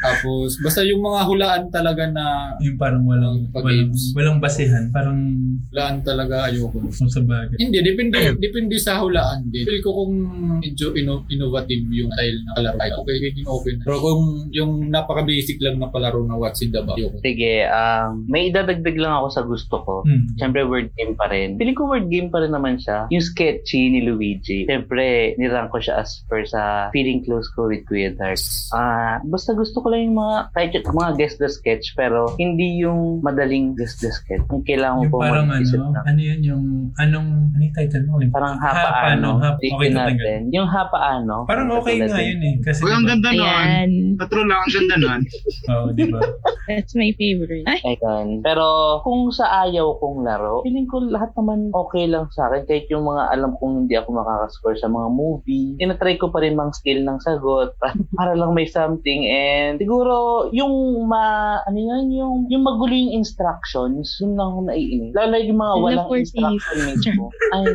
[0.00, 4.16] Tapos basta yung mga hulaan talaga na Yung parang walang, walang, games.
[4.16, 4.88] walang basehan.
[4.88, 5.20] Parang
[5.68, 6.78] hulaan talaga ayoko.
[6.80, 7.56] kung sa bagay.
[7.58, 9.64] Hindi, depende, depende sa hulaan din.
[9.66, 10.12] Feel ko kung
[10.60, 12.76] medyo inno- innovative yung style na palaro.
[12.78, 13.74] Ay, okay, magiging open.
[13.82, 17.16] Pero kung yung napaka-basic lang na palaro na what's in the box, ayoko.
[17.20, 19.94] Sige, um, may idadagdag lang ako sa gusto ko.
[20.04, 20.30] Hmm.
[20.36, 21.56] Siyempre, word game pa rin.
[21.56, 23.08] Feeling ko word game pa rin naman siya.
[23.10, 24.66] Yung sketchy ni Luigi.
[24.68, 28.38] Siyempre, nirank ko siya as per sa feeling close ko with Kuya Dark.
[28.70, 32.82] Ah, basta gusto ko lang yung mga, kahit yung mga guess the sketch, pero hindi
[32.82, 34.42] yung madaling guess the sketch.
[34.50, 36.00] Yung kailangan Yung mo po parang mag-isip ano, na.
[36.04, 36.64] ano yun yung,
[37.00, 38.20] anong, ano yung title mo?
[38.30, 39.40] Parang Ha, hapa ano.
[39.40, 40.52] hapa, okay natin.
[40.52, 41.48] Yung hapa ano.
[41.48, 42.54] Parang okay nga yun eh.
[42.60, 43.10] Kasi Uy, ang diba?
[43.16, 43.48] ganda nun.
[43.48, 43.90] Ayan.
[44.20, 45.20] Patro lang, ang ganda nun.
[45.72, 46.20] Oo, di ba?
[46.68, 47.66] That's my favorite.
[47.66, 48.44] Ay, Ayun.
[48.44, 52.62] Pero kung sa ayaw kong laro, feeling ko lahat naman okay lang sa akin.
[52.68, 56.54] Kahit yung mga alam kong hindi ako makakascore sa mga movie, tinatry ko pa rin
[56.54, 57.74] mang skill ng sagot
[58.18, 59.26] para lang may something.
[59.26, 65.12] And siguro yung ma, ano yan, yung, yung magulo yung instructions, yun lang ako naiinis.
[65.16, 67.24] Lalo yung mga Yun walang mismo.
[67.54, 67.66] Ay,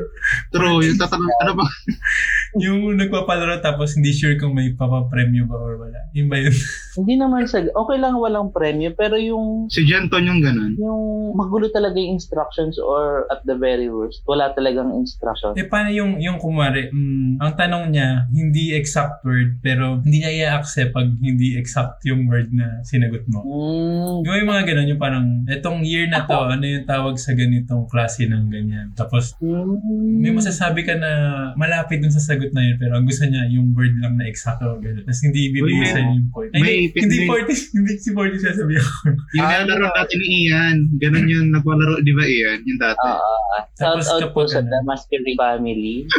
[0.52, 1.66] True, yung tatanong, ano ba?
[2.64, 6.00] yung nagpapalaro tapos hindi sure kung may papapremyo ba or wala.
[6.12, 6.56] Yun ba yun?
[7.00, 10.74] hindi naman sa, okay lang walang premyo, pero yung Si Genton yung ganun.
[10.80, 11.02] yung
[11.36, 15.52] magulo talaga yung instructions or at the very worst, wala talagang instruction.
[15.56, 20.32] eh, paano yung, yung kumari, mm, ang tanong niya, hindi exact word, pero hindi niya
[20.32, 23.44] i-accept pag hindi exact yung word na sinagot mo.
[23.44, 27.36] Mm, Yung may mga ganun, yung parang, etong year na to, ano yung tawag sa
[27.36, 28.88] ganitong klase ng ganyan.
[28.92, 29.78] Tapos, mm,
[30.18, 31.12] may masasabi ka na
[31.54, 34.60] malapit dun sa sagot na yun, pero ang gusto niya, yung word lang na exact
[34.60, 35.02] o ganun.
[35.02, 36.52] Tapos hindi ibibigay sa yung point.
[36.52, 38.94] Ay, may- hindi, may- 40, hindi si 40 sasabihin ko.
[39.34, 39.96] Yung Ah, nilalaro ano?
[39.96, 40.78] natin ni Ian.
[40.96, 42.60] Ganun yung nagpalaro, di ba Ian?
[42.64, 43.02] Yung dati.
[43.02, 43.24] Ah, ah,
[43.56, 43.62] ah.
[43.70, 45.96] Shout Tapos out po sa ano- The Masquerade Family.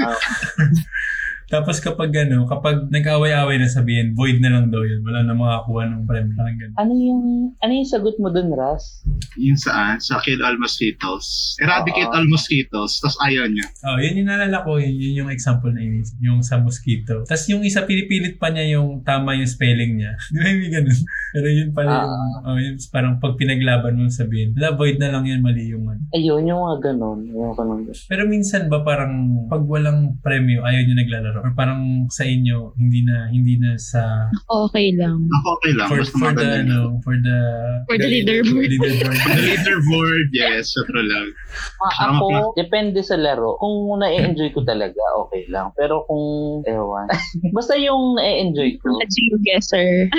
[0.00, 0.14] Ah,
[1.48, 5.00] Tapos kapag ano, kapag nag-away-away na sabihin, void na lang daw yun.
[5.00, 6.36] Wala na makakuha ng premyo.
[6.36, 6.76] Parang ganun.
[6.76, 7.22] Ano yung,
[7.64, 9.00] ano yung sagot mo dun, Ras?
[9.40, 9.96] Yun saan?
[9.96, 11.56] Sa Kill All Mosquitoes.
[11.56, 12.16] Eradicate Oo.
[12.20, 13.00] all mosquitoes.
[13.00, 13.66] Tapos ayaw niya.
[13.88, 17.24] Oh, yun yung naalala ko, yun, yun yung example na inis, yung sa mosquito.
[17.24, 20.20] Tapos yung isa, pinipilit pa niya yung tama yung spelling niya.
[20.32, 21.00] Di ba yung ganun?
[21.32, 25.24] Pero yun pala yung, oh, yun, parang pag pinaglaban mo sabihin, wala, void na lang
[25.24, 26.02] yun, mali yung ano.
[26.12, 27.18] Ayun, yung mga ganun.
[27.24, 27.88] Yung ganun.
[27.88, 31.37] Pero minsan ba parang pag walang premyo, ayaw nyo naglalaro?
[31.42, 35.24] Or parang sa inyo, hindi na, hindi na sa, Okay lang.
[35.24, 35.88] Ako okay lang.
[35.88, 37.38] for, Basta for the, maganda ano, for the,
[37.86, 38.68] For the leaderboard.
[38.74, 39.16] leaderboard.
[39.18, 40.74] The leaderboard, yes.
[40.74, 41.26] Syempre lang.
[41.78, 43.56] Ah, ako, depende sa laro.
[43.58, 45.70] Kung na-enjoy ko talaga, okay lang.
[45.74, 47.06] Pero kung, ewan.
[47.56, 48.98] Basta yung na-enjoy ko.
[49.08, 50.10] Team guesser.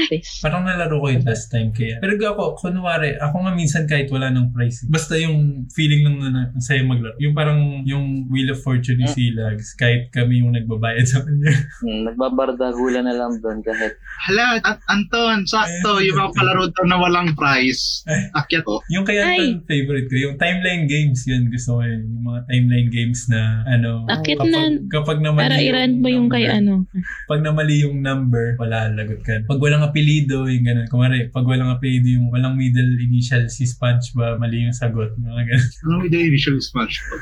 [0.42, 2.00] Parang nalaro ko yun last time kaya.
[2.00, 4.86] Pero ako, kunwari, ako nga minsan kahit wala ng prize.
[4.86, 7.16] Basta yung feeling lang na na- sa'yo maglaro.
[7.18, 11.50] Yung parang yung Wheel of Fortune ni Silags, kahit kami yung nagbabayad sa kanya.
[11.80, 13.96] Hmm, nagbabardagulan na lang doon kahit
[14.28, 16.04] Hala, at Anton, sakto.
[16.04, 18.04] Yung mga palaro daw na walang prize.
[18.36, 18.84] Akyat ko.
[18.92, 19.56] yung kaya Ay.
[19.56, 22.04] Anton, favorite ko, yung timeline games, yun gusto ko yun.
[22.04, 24.62] Yung mga timeline games na ano, Akit kapag, na.
[24.92, 26.74] kapag namali para i-rant mo yung kay number, ano.
[27.32, 29.40] Pag namali yung number, wala, lagot ka.
[29.48, 30.88] Pag walang apelido, yung ganun.
[30.92, 35.16] Kumari, pag walang apelido, yung walang middle initial si SpongeBob, mali yung sagot.
[35.16, 35.68] Mga ganun.
[35.80, 37.20] Ano yung the initial SpongeBob?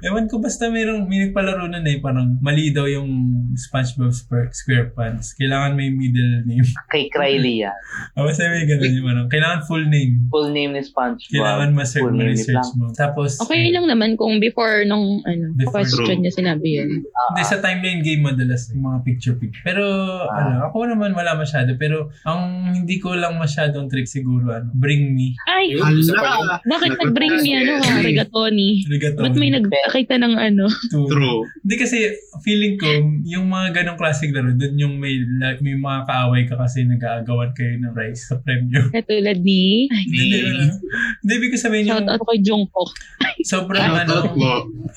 [0.00, 3.11] Ewan ko basta mayroong may nagpalaro nun eh, parang mali daw yung
[3.54, 5.36] SpongeBob Square- SquarePants.
[5.36, 6.66] Kailangan may middle name.
[6.92, 7.76] kay Krylie yan.
[8.18, 10.28] O basta may ganun yung parang, kailangan full name.
[10.28, 11.32] Full name ni SpongeBob.
[11.32, 12.84] Kailangan ma-search full mo, research mo.
[12.92, 15.84] Tapos, Okay lang naman kung before nung ano, Before.
[15.84, 17.04] question niya sinabi yun.
[17.04, 19.64] hindi sa timeline game madalas yung mga picture-picture.
[19.64, 19.84] Pero,
[20.28, 21.74] ano, ako naman wala masyado.
[21.78, 25.36] Pero, ang hindi ko lang masyadong trick siguro, ano, bring me.
[25.48, 25.76] Ay.
[25.78, 26.60] Hala!
[26.64, 28.02] bakit nag-bring niya ano, yes.
[28.02, 28.68] rigatoni?
[28.88, 29.24] Rigatoni.
[29.28, 30.66] Ba't may nagpakita ng ano?
[30.90, 31.06] Two.
[31.06, 31.46] True.
[31.62, 31.98] Hindi kasi
[32.42, 32.86] feeling ko
[33.24, 35.18] yung mga ganong classic laro doon yung may
[35.60, 38.88] may mga kaaway ka kasi nag-aagawan kayo ng prize sa premyo.
[38.96, 39.86] Katulad ni...
[39.88, 40.66] Hindi, hindi.
[41.22, 42.90] Hindi, sabihin yung shout out kay Jungkook.
[43.42, 44.14] sobrang ano,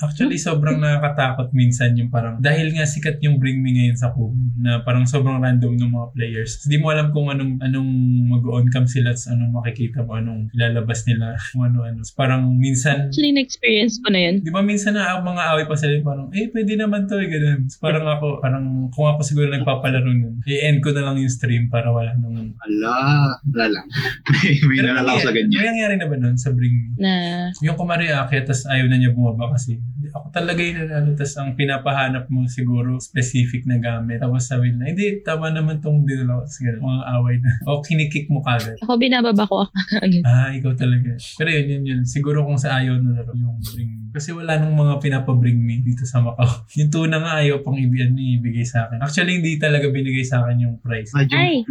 [0.01, 4.35] actually sobrang nakakatakot minsan yung parang, dahil nga sikat yung Bring Me ngayon sa Kumu,
[4.59, 6.63] na parang sobrang random ng mga players.
[6.65, 7.91] Hindi mo alam kung anong anong
[8.29, 12.01] mag-on cam sila, at anong makikita mo, anong ilalabas nila, kung ano-ano.
[12.17, 14.35] Parang minsan, Actually, na-experience ko na yun.
[14.41, 17.29] Di ba minsan na mga away pa sila yung parang, eh, pwede naman to, eh,
[17.29, 17.59] ganun.
[17.69, 21.71] So, parang ako, parang kung ako siguro nagpapalaro nun, i-end ko na lang yung stream
[21.71, 22.51] para wala nung...
[22.59, 23.85] Hala, wala lang.
[24.27, 25.55] may may Pero nalala ko sa nangyari, ganyan.
[25.55, 26.87] may nangyari na ba nun sa Bring Me?
[26.99, 27.11] Na,
[27.63, 29.79] Yung kumari aakyat, tas ayaw na niya bumaba kasi
[30.11, 34.19] ako talaga yung nanalo, tas ang pinapahanap mo siguro specific na gamit.
[34.19, 36.41] Tapos sabi na, hindi, tama naman tong dinala ko.
[36.43, 37.51] Tapos ganun, mga away na.
[37.65, 38.75] O kinikik mo kagad.
[38.79, 39.63] ako binababa ko.
[40.25, 41.15] Ah, ikaw talaga.
[41.37, 42.01] Pero yun, yun, yun.
[42.03, 44.04] Siguro kung sa ayaw na laro yung bring me.
[44.15, 46.47] Kasi wala nung mga pinapabring me dito sa Macau.
[46.79, 49.03] yung tuna nga ayaw pang ibian ni ibigay sa akin.
[49.03, 51.11] Actually, hindi talaga binigay sa akin yung price.
[51.11, 51.67] Ay.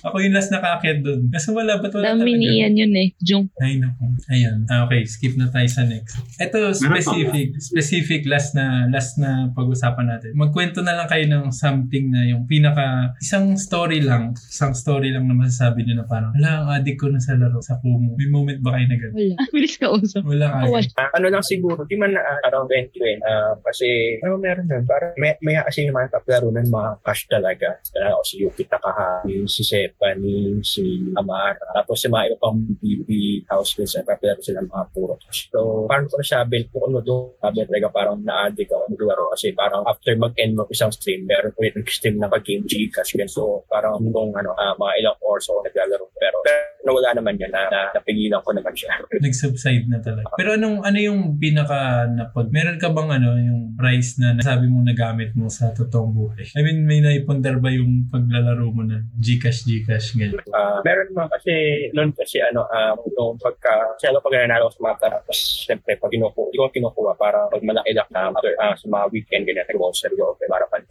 [0.00, 1.28] Ako yung last nakaakyat doon.
[1.28, 2.40] Kasi wala, ba't wala Dami talaga?
[2.40, 3.08] ni Ian yun eh.
[3.20, 3.46] Jung.
[3.60, 4.08] Ay, naku.
[4.32, 4.64] Ayan.
[4.72, 6.16] Ah, okay, skip na tayo sa next.
[6.40, 7.60] Ito, specific.
[7.60, 10.30] Specific, last na last na pag-usapan natin.
[10.36, 15.28] Magkwento na lang kayo ng something na yung pinaka, isang story lang, isang story lang
[15.28, 18.16] na masasabi nyo na parang, wala, ang addict ko na sa laro, sa Kumu.
[18.16, 19.16] May moment ba kayo na gano'n?
[19.16, 19.34] Wala.
[19.54, 20.22] Bilis ka usap.
[20.24, 20.58] Wala ka.
[20.68, 20.88] Wala.
[20.96, 25.12] Ah, ano lang siguro, di man uh, around 2020, ah, kasi ano meron nun, parang
[25.20, 27.68] may, may kasi yung mga kaplaro ng mga cash talaga.
[27.92, 33.10] Talaga ako si Yuki Takahashi, si Stephanie, si Amara, tapos si mga iba pang BB
[33.50, 35.18] house girls na kaplaro sila mga puro.
[35.30, 39.82] So, parang ko nasabi, kung ano doon, sabi talaga parang na-addict ako maglaro kasi parang
[39.84, 43.18] after mag-end mo isang stream, meron ulit ng stream na pag-game Gcash.
[43.26, 46.04] So, parang nung ano, ah, mga ilang oras ako naglalaro.
[46.14, 48.92] Pero, pero nawala naman yun, na, na, napigilan ko naman siya.
[49.24, 50.30] Nag-subside na talaga.
[50.36, 54.84] Pero anong ano yung pinaka napag meron ka bang ano yung price na nasabi mo
[54.84, 56.44] na gamit mo sa totoong buhay?
[56.56, 60.36] I mean, may naipundar ba yung paglalaro mo na Gcash, Gcash, ganyan?
[60.54, 61.52] Ah, meron naman kasi
[61.92, 66.10] noon kasi ano um nung pagka kasi ano pag nanalo sa mga tapos syempre pag
[66.10, 69.66] kinukuha hindi ko kinukuha para pag malaki lang na after ah, sa mga weekend ganyan
[69.66, 70.82] nag-voucher ko okay, para pan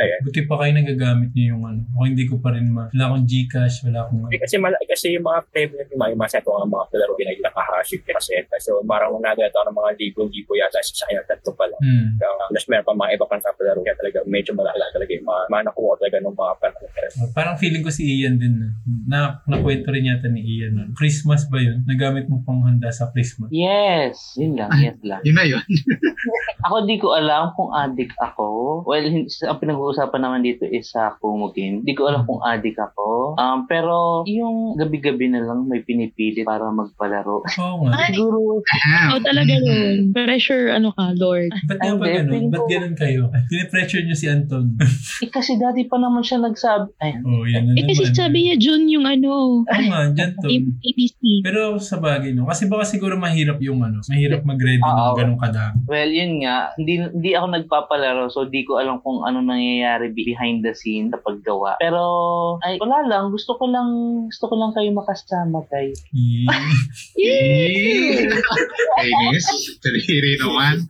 [0.00, 1.80] ayan Buti pa kayo nagagamit niyo yung ano.
[1.96, 2.86] Ako hindi ko pa rin ma.
[2.92, 4.32] Wala akong Gcash, wala akong ano.
[4.32, 7.44] Eh, kasi malaki kasi yung mga favorite yung mga mga seto ang mga palaro ginagin
[7.44, 11.78] nakahaship kasi so marang nagagawa ako ng mga libo-libo yata sa sayang tatlo pa lang
[11.80, 12.12] Hmm.
[12.20, 15.42] uh, plus meron pa mga iba pang kapalaro kaya talaga medyo malaki talaga yung mga,
[15.48, 16.88] mga nakuha talaga ng mga panahon
[17.32, 18.68] Parang feeling ko si Ian din na.
[19.06, 20.72] na nakwento rin yata ni Ian.
[20.72, 20.90] nun.
[20.94, 21.82] Christmas ba yun?
[21.84, 23.50] Nagamit mo pang handa sa Christmas.
[23.50, 24.16] Yes.
[24.34, 24.70] Yun lang.
[24.78, 25.20] Yes lang.
[25.22, 25.62] Yun na yun.
[26.66, 28.82] Ako di ko alam kung addict ako.
[28.84, 31.80] Well, ang pinag-uusapan naman dito is sa Kumu game.
[31.82, 33.34] Di ko alam kung addict ako.
[33.34, 37.40] Um, pero yung gabi-gabi na lang may pinipilit para magpalaro.
[37.40, 37.96] Oo nga.
[37.96, 39.08] Ay, Siguro, Ahem.
[39.10, 40.12] oh, talaga yun.
[40.12, 41.48] Pressure, ano ka, Lord.
[41.64, 42.52] Ba't nga ba ganun?
[42.52, 43.22] Ba't ganun kayo?
[43.48, 44.76] Pinipressure niyo si Anton.
[45.24, 46.92] eh, kasi dati pa naman siya nagsabi.
[47.00, 48.16] Ay, Oo, oh, yan na Eh, kasi naman.
[48.16, 50.48] sabi niya, June, yung ano, Oo nga, dyan to.
[50.50, 51.20] ABC.
[51.40, 52.44] Pero sa bagay, no?
[52.44, 55.16] Kasi baka siguro mahirap yung ano, mahirap mag-ready ng Oo.
[55.16, 55.78] ganong kadami.
[55.86, 60.62] Well, yun nga, hindi hindi ako nagpapalaro so di ko alam kung ano nangyayari behind
[60.62, 61.76] the scene sa paggawa.
[61.78, 62.02] Pero
[62.60, 63.88] ay wala lang, gusto ko lang
[64.28, 66.00] gusto ko lang kayo makasama guys.
[67.16, 68.26] Eh,
[68.96, 69.46] Kainis.
[69.80, 70.84] Kadiri naman.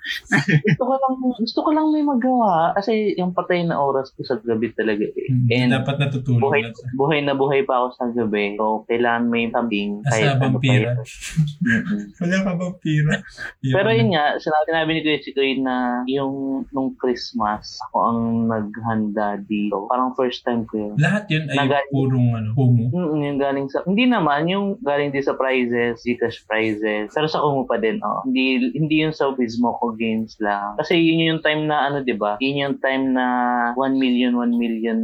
[0.65, 4.39] Gusto ko lang gusto ko lang may magawa kasi yung patay na oras ko sa
[4.39, 5.29] gabi talaga eh.
[5.53, 6.71] And dapat natutulog buhay, na.
[6.97, 8.57] Buhay na buhay pa ako sa gabi.
[8.57, 10.91] So, kailangan may something Asa kahit ano pa vampira?
[12.21, 13.13] Wala ka bang pira?
[13.61, 19.87] Pero yun nga, sinabi, ni Kuya Chikoy na yung nung Christmas, ako ang naghanda dito.
[19.89, 20.95] Parang first time ko yun.
[21.01, 22.85] Lahat yun ay Nagal- purong ano, kumu.
[22.91, 27.41] Mm, yung galing sa, hindi naman, yung galing din sa prizes, Gcash prizes, pero sa
[27.41, 28.23] Kumu pa din, oh.
[28.29, 30.77] Hindi, hindi yung sa Wismoco Games lang.
[30.77, 32.37] Kasi yun yung time na, ano, di ba?
[32.39, 33.27] Yun yung time na
[33.75, 34.99] 1 million, 1 million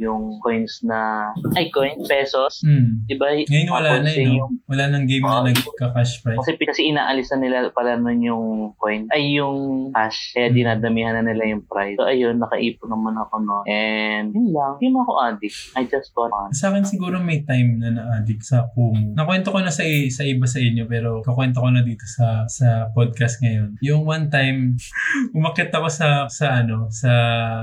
[0.00, 1.21] yung coins na,
[1.52, 2.60] ay, coins, pesos.
[2.60, 3.04] Hmm.
[3.04, 3.30] Di ba?
[3.32, 4.48] Ngayon wala na yun, yung- no?
[4.66, 5.46] Wala nang game na Oo.
[5.46, 6.38] nagka-cash prize.
[6.38, 8.44] Kasi, kasi inaalis na nila pala nun yung
[8.76, 10.56] coin, ay yung cash, kaya Hmm.
[10.56, 11.94] dinadamihan na nila yung price.
[11.94, 13.62] So ayun, nakaipon naman ako no.
[13.64, 15.58] And yun lang, hindi mo ako addict.
[15.74, 16.50] I just bought one.
[16.52, 19.12] Sa akin siguro may time na na-addict sa Kumu.
[19.12, 22.88] Nakwento ko na sa, sa iba sa inyo pero kakwento ko na dito sa sa
[22.88, 23.76] podcast ngayon.
[23.80, 24.74] Yung one time,
[25.36, 27.10] umakit ako sa sa ano, sa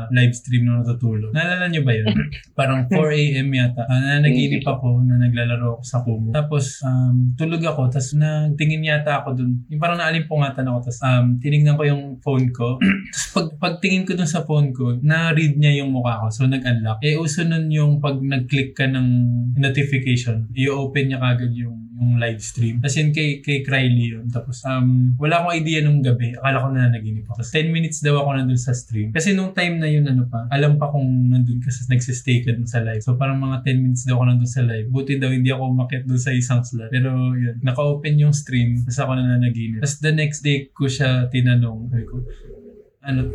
[0.09, 1.31] live stream nung natutulog.
[1.31, 2.07] Naalala nyo ba yun?
[2.59, 3.38] Parang 4 a.m.
[3.47, 3.87] yata.
[3.87, 6.35] Uh, na naginip ako na naglalaro ako sa Kumu.
[6.35, 9.63] Tapos um, tulog ako tapos nagtingin yata ako dun.
[9.71, 12.77] Yung parang naalimpungatan ako tapos um, tinignan ko yung phone ko.
[13.13, 16.27] tapos pag, pagtingin ko dun sa phone ko, na-read niya yung mukha ko.
[16.29, 16.99] So nag-unlock.
[17.03, 19.07] Eh uso nun yung pag nag-click ka ng
[19.57, 22.79] notification, i-open niya kagad yung yung live stream.
[22.79, 24.31] Tapos yun kay, kay Krylie yun.
[24.31, 26.31] Tapos um, wala akong idea nung gabi.
[26.39, 27.43] Akala ko na naginip ako.
[27.43, 29.11] Tapos 10 minutes daw ako nandun sa stream.
[29.11, 32.55] Kasi nung time na yun, ano pa, alam pa kung nandun ka sa, nagsistay ka
[32.55, 33.03] dun sa live.
[33.03, 34.87] So parang mga 10 minutes daw ako nandun sa live.
[34.87, 36.87] Buti daw hindi ako umakit dun sa isang slot.
[36.87, 38.79] Pero yun, naka-open yung stream.
[38.87, 39.83] Tapos ako na nanaginip.
[39.83, 41.91] Tapos the next day ko siya tinanong.
[41.91, 42.23] Sabi ko,
[43.03, 43.27] ano,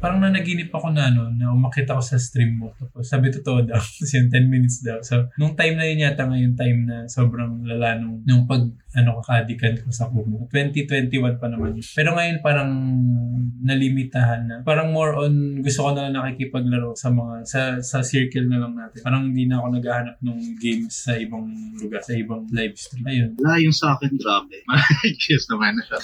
[0.00, 2.72] parang nanaginip ako na ano, na umakit ako sa stream mo.
[2.80, 3.78] Tapos sabi totoo daw.
[4.16, 4.98] Yun, 10 minutes daw.
[5.04, 9.22] So, nung time na yun yata ngayon time na sobrang lala nung, nung pag ano
[9.22, 10.50] kakadikan ko sa Kumu.
[10.50, 11.86] 2021 pa naman yun.
[11.94, 12.72] Pero ngayon parang
[13.62, 14.56] nalimitahan na.
[14.66, 18.74] Parang more on gusto ko na lang nakikipaglaro sa mga sa sa circle na lang
[18.74, 19.04] natin.
[19.04, 21.46] Parang hindi na ako naghahanap ng games sa ibang
[21.78, 23.04] lugar, sa ibang live stream.
[23.06, 23.30] Ayun.
[23.38, 24.58] Wala yung sa akin, grabe.
[25.30, 25.98] Yes naman na siya.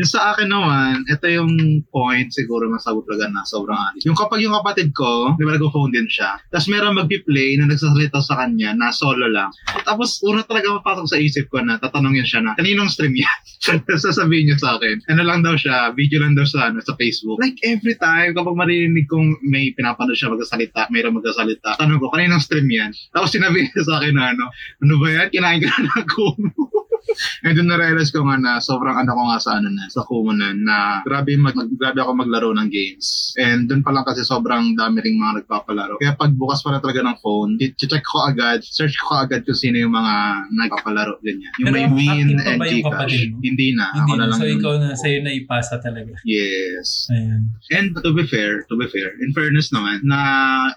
[0.00, 4.04] Yung sa akin naman, ito yung point siguro masabot talaga na sobrang alis.
[4.04, 8.20] Yung kapag yung kapatid ko, di ba nag-phone din siya, tapos meron mag-play na nagsasalita
[8.20, 9.48] sa kanya na solo lang.
[9.82, 13.38] Tapos una talaga mapasok sa isip ko na tatanungin siya na, kaninong stream yan?
[13.86, 16.98] Tapos sasabihin niya sa akin, ano lang daw siya, video lang daw sa, ano, sa
[16.98, 17.38] Facebook.
[17.38, 22.42] Like every time, kapag marinig kong may pinapanood siya magsasalita, mayroong magsasalita, tanong ko, kaninong
[22.42, 22.90] stream yan?
[23.14, 24.50] Tapos sinabi niya sa akin na ano,
[24.82, 25.28] ano ba yan?
[25.30, 26.10] Kinain ka na ng.
[27.46, 30.32] And then na-realize ko nga na sobrang ano ko nga sa ano na, sa Kumu
[30.36, 33.34] na, grabe, mag, mag- grabe ako maglaro ng games.
[33.38, 35.98] And dun pa lang kasi sobrang dami ring mga nagpapalaro.
[35.98, 39.58] Kaya pag bukas pa na talaga ng phone, check ko agad, search ko agad kung
[39.58, 40.14] sino yung mga
[40.54, 41.52] nagpapalaro ganyan.
[41.60, 43.16] Yung Pero may win and Gcash.
[43.42, 43.90] Hindi na.
[43.92, 44.30] Hindi ako na na.
[44.30, 46.12] lang So yung- ikaw na, sa'yo na ipasa talaga.
[46.22, 47.10] Yes.
[47.10, 47.42] Ayun.
[47.74, 50.18] And to be fair, to be fair, in fairness naman, na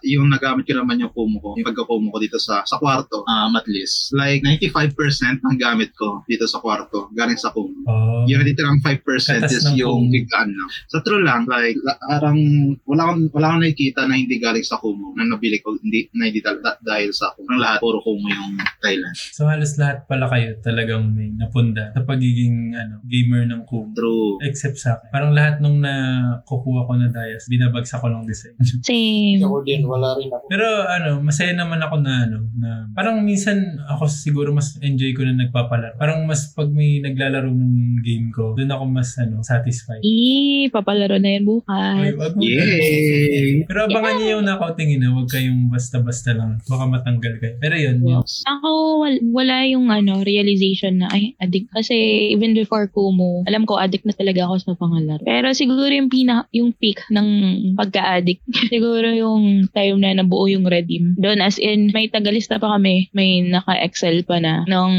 [0.04, 3.54] yung nagamit ko naman yung Kumu ko, yung pagka-Kumu ko dito sa sa kwarto, um,
[3.56, 7.84] at least, like 95% ng gamit ko dito sa kwarto, galing sa Kumu.
[7.84, 8.24] Oh.
[8.26, 10.14] Yung natitirang 5% Katas is ng yung Kumu.
[10.16, 10.70] bigkaan lang.
[10.88, 12.40] Sa true lang, like, la- parang
[12.88, 16.32] wala akong, wala akong nakikita na hindi galing sa Kumu, na nabili ko, hindi, na
[16.32, 17.48] hindi dal- da- dahil sa Kumu.
[17.52, 19.16] Ang lahat, puro Kumu yung Thailand.
[19.36, 23.92] So halos lahat pala kayo talagang may napunda sa pagiging ano, gamer ng Kumu.
[23.92, 24.40] True.
[24.46, 25.10] Except sa akin.
[25.12, 28.56] Parang lahat nung nakukuha ko na Dias, binabagsak ko lang design.
[28.88, 29.42] Same.
[29.42, 30.46] Ako din, wala rin ako.
[30.48, 35.24] Pero ano, masaya naman ako na ano, na parang minsan ako siguro mas enjoy ko
[35.26, 35.98] na nagpapalaro.
[36.06, 40.06] Parang mas pag may naglalaro ng game ko, doon ako mas ano, satisfied.
[40.06, 42.14] Ii, papalaro na yan Ay, bukas.
[42.22, 43.66] wag mo- Yay!
[43.66, 46.62] Pero abangan niyo yung nakautingin na huwag kayong basta-basta lang.
[46.70, 47.58] Baka matanggal kayo.
[47.58, 48.22] Pero yun, yun.
[48.22, 48.70] Ako,
[49.02, 51.74] wal- wala yung ano, realization na, ay, addict.
[51.74, 51.98] Kasi
[52.30, 55.26] even before Kumu, alam ko addict na talaga ako sa pangalaro.
[55.26, 57.28] Pero siguro yung pina, yung peak ng
[57.82, 61.18] pagka-addict, siguro yung time na nabuo yung redeem.
[61.18, 64.92] Doon as in, may tagalista pa kami, may naka-excel pa na ng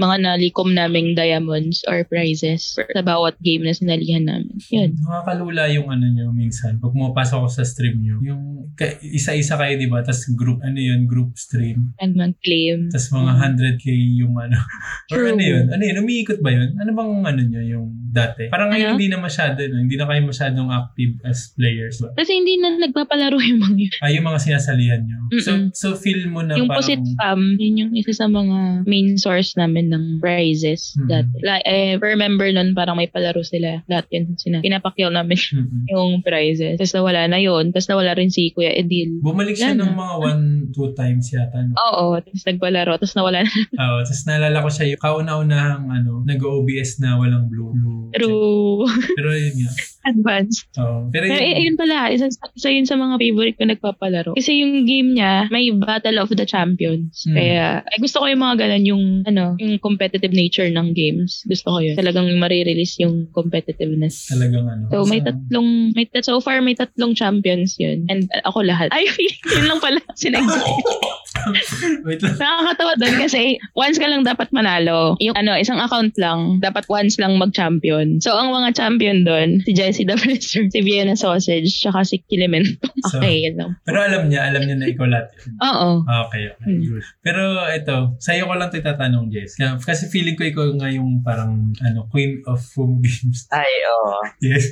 [0.00, 4.54] mga nalikom naming diamonds or prizes sa bawat game na sinalihan namin.
[4.70, 4.94] Yun.
[5.02, 6.78] Nakakalula yung ano nyo minsan.
[6.78, 8.42] Pag pumapasok ako sa stream nyo, yung
[8.78, 10.00] ka- isa-isa kayo, di ba?
[10.00, 11.92] Tapos group, ano yun, group stream.
[11.98, 12.88] And mag-claim.
[12.94, 14.56] Tapos mga 100k yung ano.
[15.12, 15.28] Or True.
[15.34, 15.64] ano yun?
[15.68, 15.96] Ano yun?
[15.98, 16.78] Umiikot ba yun?
[16.78, 18.46] Ano bang ano nyo yung dati?
[18.46, 18.94] Parang ngayon Ano?
[18.94, 19.80] hindi na masyado, no?
[19.80, 22.12] hindi na kayo masyadong active as players ba?
[22.12, 23.92] Kasi hindi na nagpapalaro yung mga yun.
[23.98, 25.18] Ah, yung mga sinasalihan nyo.
[25.40, 25.72] So, Mm-mm.
[25.72, 26.84] so feel mo na Yung parang...
[26.84, 31.08] Posit Fam, yun yung isa sa mga main source namin ng prizes Mhm.
[31.08, 31.36] dati.
[31.40, 33.80] Like, eh, remember nun parang may palaro sila.
[33.86, 35.88] Lahat yun, sina, pinapakyaw namin Mm-mm.
[35.88, 36.76] yung prizes.
[36.76, 37.72] Tapos nawala na yun.
[37.72, 39.18] Tapos nawala rin si Kuya Edil.
[39.18, 41.62] Bumalik siya Yan ng mga one, two times yata.
[41.62, 41.72] No?
[41.80, 42.92] Oo, tapos nagpalaro.
[42.94, 43.52] Tapos nawala na.
[43.78, 47.72] Oo, tapos naalala ko siya yung kauna-unahang ano, nag-OBS na walang blue.
[47.72, 48.84] blue True.
[49.14, 49.72] Pero yun nga.
[50.10, 50.66] Advanced.
[50.82, 51.06] Oo.
[51.14, 54.34] Pero Pero yun, eh, pala, isa, isa yun sa mga favorite ko nagpapalaro.
[54.34, 57.22] Kasi yung game niya, may Battle of the Champions.
[57.22, 57.38] Hmm.
[57.38, 61.46] Kaya, ay gusto ko yung mga ganun, yung, ano, yung competitive nature ng games.
[61.46, 61.94] Gusto ko yun.
[61.94, 64.26] Talagang marirelease yung competitiveness.
[64.26, 64.90] talagang ano.
[64.90, 68.02] So, may tatlong, may tat, so far, may tatlong champions yun.
[68.10, 68.90] And uh, ako lahat.
[68.96, 69.06] Ay,
[69.46, 70.02] yun lang pala.
[70.18, 70.42] Sinag
[72.06, 72.38] Wait lang.
[72.38, 75.18] Nakakatawa doon kasi once ka lang dapat manalo.
[75.18, 77.91] Yung ano, isang account lang, dapat once lang mag-champion.
[78.22, 82.88] So, ang mga champion doon, si Jessie the Blesser, si Vienna Sausage, tsaka si Kilimento.
[83.10, 83.72] So, Okay, yun lang.
[83.84, 85.52] Pero alam niya, alam niya na ikaw lahat yun.
[85.60, 85.88] Oo.
[86.28, 86.66] Okay, okay.
[86.66, 87.00] Hmm.
[87.20, 89.58] Pero ito, sa'yo ko lang ito tatanong, Jess.
[89.58, 93.48] Kasi feeling ko ikaw nga yung parang ano, queen of foam games.
[93.50, 94.16] Ay, oo.
[94.40, 94.70] Yes.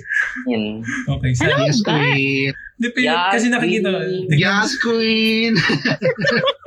[0.48, 0.80] Yun.
[1.18, 1.32] Okay.
[1.34, 1.50] Sa?
[1.50, 2.54] Yes, queen.
[2.80, 3.92] Pero, Yes, kasi nakikita,
[4.32, 5.52] Yes, queen.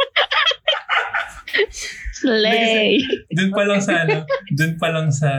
[2.23, 3.03] Slay!
[3.35, 4.23] Doon pa lang sa ano,
[4.57, 5.31] doon pa lang sa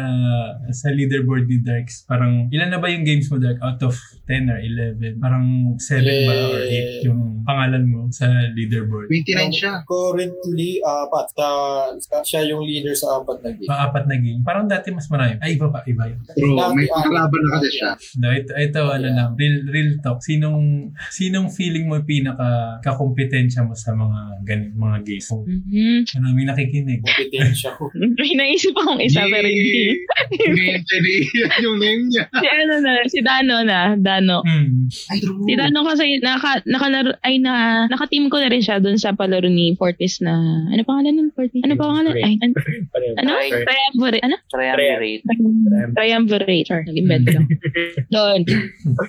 [0.69, 2.05] sa leaderboard ni Darks.
[2.05, 3.97] Parang ilan na ba yung games mo Dark out of
[4.29, 5.17] 10 or 11?
[5.17, 6.63] Parang 7 ba or
[7.01, 9.09] 8 yung pangalan mo sa leaderboard?
[9.09, 9.73] 29 siya.
[9.89, 11.27] Currently, apat.
[11.33, 11.49] Sa,
[11.97, 13.69] sa, siya yung leader sa apat na game.
[13.69, 14.41] Pang-apat na game.
[14.45, 15.41] Parang dati mas marami.
[15.41, 16.21] Ay, iba pa, iba yun.
[16.37, 16.57] True.
[16.77, 17.91] May kalaban na kasi siya.
[18.21, 20.21] No, ito, ito ano lang, real, real talk.
[20.21, 25.29] Sinong, sinong feeling mo yung pinaka kakompetensya mo sa mga ganit, mga games?
[25.35, 26.05] Mhm.
[26.19, 26.45] ano, may
[26.75, 27.01] nakikinig.
[27.07, 27.91] Kompetensya ko.
[28.19, 30.03] May naisip akong isa pero hindi.
[30.35, 31.17] Hindi.
[31.63, 32.25] yung name niya.
[32.35, 34.43] Si ano na, si Dano na, Dano.
[34.43, 34.91] Hmm.
[35.13, 35.47] Ay, true.
[35.47, 39.47] Si Dano kasi naka, nakalaro, ay na, naka-team ko na rin siya doon sa palaro
[39.47, 40.35] ni Fortis na,
[40.71, 41.63] ano pangalan nun Fortis?
[41.63, 42.15] Ano pangalan?
[42.19, 42.51] Ay, an,
[43.23, 43.33] ano?
[43.39, 44.37] Triumvirate, ano?
[44.51, 45.23] Triumvirate.
[45.95, 46.67] Triumvirate.
[46.67, 47.47] Sorry, nag-invent lang.
[48.15, 48.41] Doon.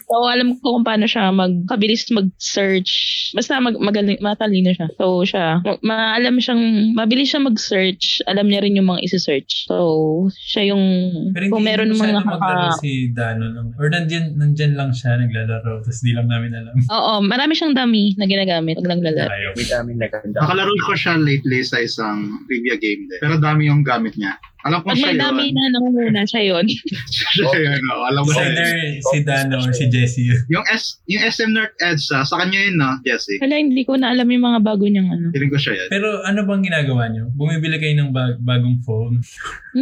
[0.06, 2.92] So, alam ko kung paano siya magkabilis mag-search.
[3.34, 4.88] Basta mag magaling, matalino siya.
[4.98, 8.20] So, siya, ma- maalam siyang, mabilis siya mag-search.
[8.28, 9.72] Alam niya rin yung mga isi-search.
[9.72, 10.84] So, siya yung,
[11.32, 12.84] Pero kung hindi meron mo mga maglaro nakaka...
[12.84, 13.68] si Dano lang.
[13.80, 15.88] Or nandyan, nandyan lang siya naglalaro.
[15.88, 16.76] Tapos di lang namin alam.
[17.00, 19.32] Oo, marami siyang dummy na ginagamit pag naglalaro.
[19.32, 19.52] Ayaw.
[19.56, 20.38] May daming naganda.
[20.44, 23.20] Nakalaro ko siya lately sa isang trivia game din.
[23.24, 24.36] Pero dami yung gamit niya.
[24.66, 25.22] Alam ko Pag siya yun.
[25.54, 26.66] na nangunguna, siya yun.
[26.66, 27.82] siya yun.
[27.88, 28.10] oh.
[28.10, 28.50] Alam ko yun.
[28.50, 30.34] either si Dano si Jessie.
[30.50, 33.38] Yung, S, yung SM Nerd Edge sa, sa kanya yun, no, Jesse.
[33.38, 35.30] Wala, hindi ko na alam yung mga bago niyang ano.
[35.30, 35.88] Feeling ko siya yun.
[35.88, 37.30] Pero ano bang ginagawa niyo?
[37.32, 39.22] Bumibili kayo ng bag- bagong phone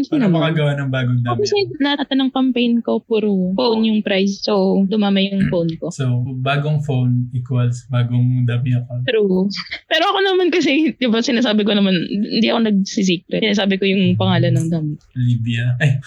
[0.09, 1.45] para makagawa ng bagong dami.
[1.45, 4.41] kasi nata ng campaign ko, puro phone yung price.
[4.41, 5.93] So, dumama yung phone ko.
[5.93, 9.05] So, bagong phone equals bagong dami account.
[9.05, 9.47] True.
[9.85, 13.45] Pero ako naman kasi, di ba sinasabi ko naman, hindi ako nagsisikret.
[13.45, 14.99] Sinasabi ko yung pangalan ng damit.
[15.13, 15.77] Lydia.
[15.77, 16.01] Ay,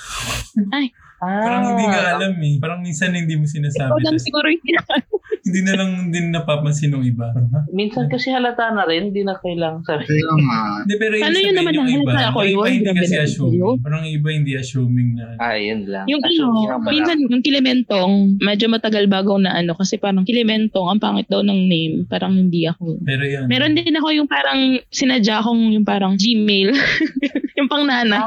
[0.74, 0.86] Ay,
[1.20, 2.54] parang hindi ka alam eh.
[2.60, 3.88] Parang minsan hindi mo sinasabi.
[3.88, 4.64] ikaw lang siguro yung
[5.46, 7.30] hindi na lang din napapansin ng iba.
[7.30, 7.70] Ha?
[7.70, 10.04] Minsan kasi halata na rin, hindi na kailangang sabi.
[10.10, 10.58] Kaya nga.
[10.82, 12.10] Hindi, pero ibig Ano yun sabihin naman yung iba.
[12.10, 13.78] halata ako, yung iba hindi kasi assuming.
[13.78, 15.24] Parang iba hindi assuming na.
[15.38, 16.04] Ah, yun lang.
[16.10, 21.30] Yung ano, minsan yung Kilimentong, medyo matagal bago na ano, kasi parang Kilimentong, ang pangit
[21.30, 22.98] daw ng name, parang hindi ako.
[23.06, 23.46] Pero yun.
[23.46, 26.74] Meron din ako yung parang sinadya kong yung parang Gmail.
[27.58, 28.26] yung pang nana.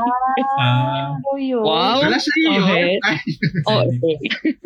[0.55, 1.63] Ah, yun?
[1.63, 1.99] Wow.
[1.99, 2.63] Wala sa iyo.
[2.63, 2.78] Okay.
[3.07, 3.17] Ay,
[3.67, 3.84] Oh,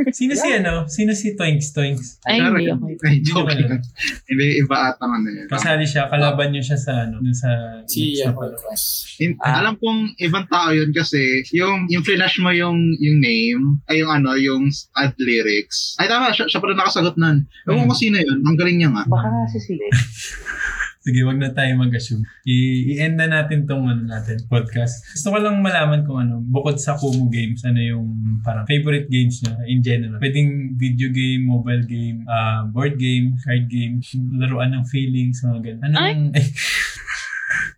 [0.10, 0.86] sino si ano?
[0.88, 2.20] Sino si Toinks Toinks?
[2.26, 2.86] ay, hindi ako.
[3.04, 3.82] Ay, Hindi joke lang.
[4.30, 5.48] Hindi, iba ata ano yun.
[5.48, 7.50] Kasali siya, kalaban niyo siya sa ano, sa
[7.86, 8.54] Si ano,
[9.44, 9.62] Ah.
[9.62, 14.12] Alam kong ibang tao yun kasi yung yung flash mo yung yung name ay yung
[14.12, 15.96] ano yung ad lyrics.
[15.98, 17.46] Ay tama siya, siya pala nakasagot nun.
[17.68, 18.40] Ewan ko sino yun.
[18.44, 19.04] Ang galing niya nga.
[19.06, 19.88] Baka nga si Sile.
[21.04, 22.24] Sige, wag na tayo mag-assume.
[22.48, 25.04] I- i-end na natin tong ano natin, podcast.
[25.12, 28.08] Gusto ko lang malaman kung ano, bukod sa Kumu Games, ano yung
[28.40, 30.16] parang favorite games niya in general.
[30.24, 34.00] Pwedeng video game, mobile game, ah, board game, card game,
[34.40, 35.84] laruan ng feelings, mga ganun.
[35.92, 36.32] Anong,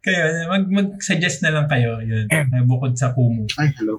[0.05, 0.21] Kayo,
[0.53, 2.29] mag, mag-suggest na lang kayo yun.
[2.69, 3.49] bukod sa Kumu.
[3.57, 3.97] Ay, hello.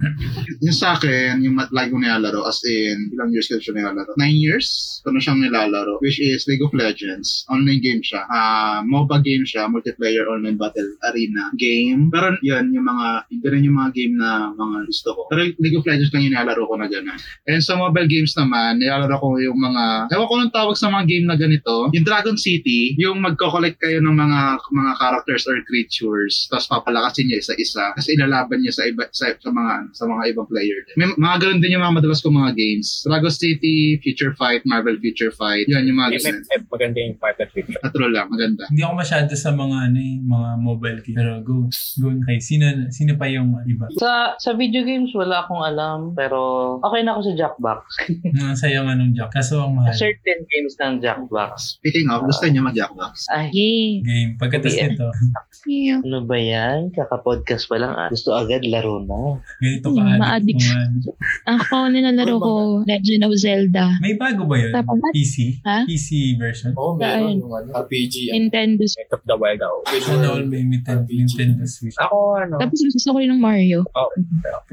[0.63, 4.15] yung sa akin, yung lagi ko nilalaro, as in, ilang years ko siya nilalaro?
[4.15, 7.43] Nine years ko na siyang nilalaro, which is League of Legends.
[7.51, 8.23] Online game siya.
[8.31, 12.07] Ah, MOBA game siya, multiplayer online battle arena game.
[12.15, 15.21] Pero yun, yung mga, yun rin yung mga game na mga gusto ko.
[15.27, 17.19] Pero League of Legends lang yung nilalaro ko na gano'n.
[17.51, 21.05] And sa mobile games naman, nilalaro ko yung mga, ewan ko nung tawag sa mga
[21.11, 24.41] game na ganito, yung Dragon City, yung magko-collect kayo ng mga
[24.71, 25.96] mga characters or creatures,
[26.49, 30.49] tapos papalakasin niya isa-isa, kasi ilalaban niya sa iba sa, sa mga sa mga ibang
[30.49, 30.79] player.
[30.97, 33.07] May mga ganun din yung mga madalas kong mga games.
[33.07, 36.43] Dragon City, Future Fight, Marvel Future Fight, yun yung mga ganun.
[36.43, 37.81] MFF, maganda yung part of picture.
[37.81, 38.65] Natural lang, maganda.
[38.69, 41.17] Hindi ako masyado sa mga ano eh, mga mobile game.
[41.17, 41.69] Pero go,
[42.01, 43.87] go kay sino sino pa yung iba?
[43.97, 46.13] Sa sa video games, wala akong alam.
[46.13, 46.39] Pero
[46.83, 47.81] okay na ako sa Jackbox.
[48.37, 49.31] Mga sayang anong jack.
[49.31, 49.95] Kaso ang mahal.
[49.95, 51.79] Certain games ng Jackbox.
[51.79, 53.29] Speaking of, gusto niyo mag-Jackbox?
[53.53, 54.03] Yay.
[54.03, 54.31] Game.
[54.37, 54.93] Pagkatas Yeah.
[54.93, 55.86] nito, Yeah.
[55.97, 56.91] ano ba yan?
[56.91, 57.93] Kaka-podcast pa lang.
[57.93, 58.09] Ah.
[58.09, 59.39] Gusto agad laro na.
[59.57, 60.63] ganito Hmm, ka ma-addict.
[61.45, 63.97] Ako, nilalaro ko Legend of Zelda.
[63.99, 64.73] May bago ba yun?
[64.73, 65.63] Tapos, PC?
[65.63, 65.85] Ha?
[65.85, 66.73] PC version?
[66.75, 68.33] Oo, oh, meron yung ano, RPG.
[68.33, 68.83] Nintendo.
[68.85, 69.77] Breath of the Wild ako.
[69.87, 71.97] Ano may Nintendo, Nintendo Switch?
[71.97, 73.87] Ako, ano, Tapos gusto ko rin ng Mario.
[73.89, 74.11] oh,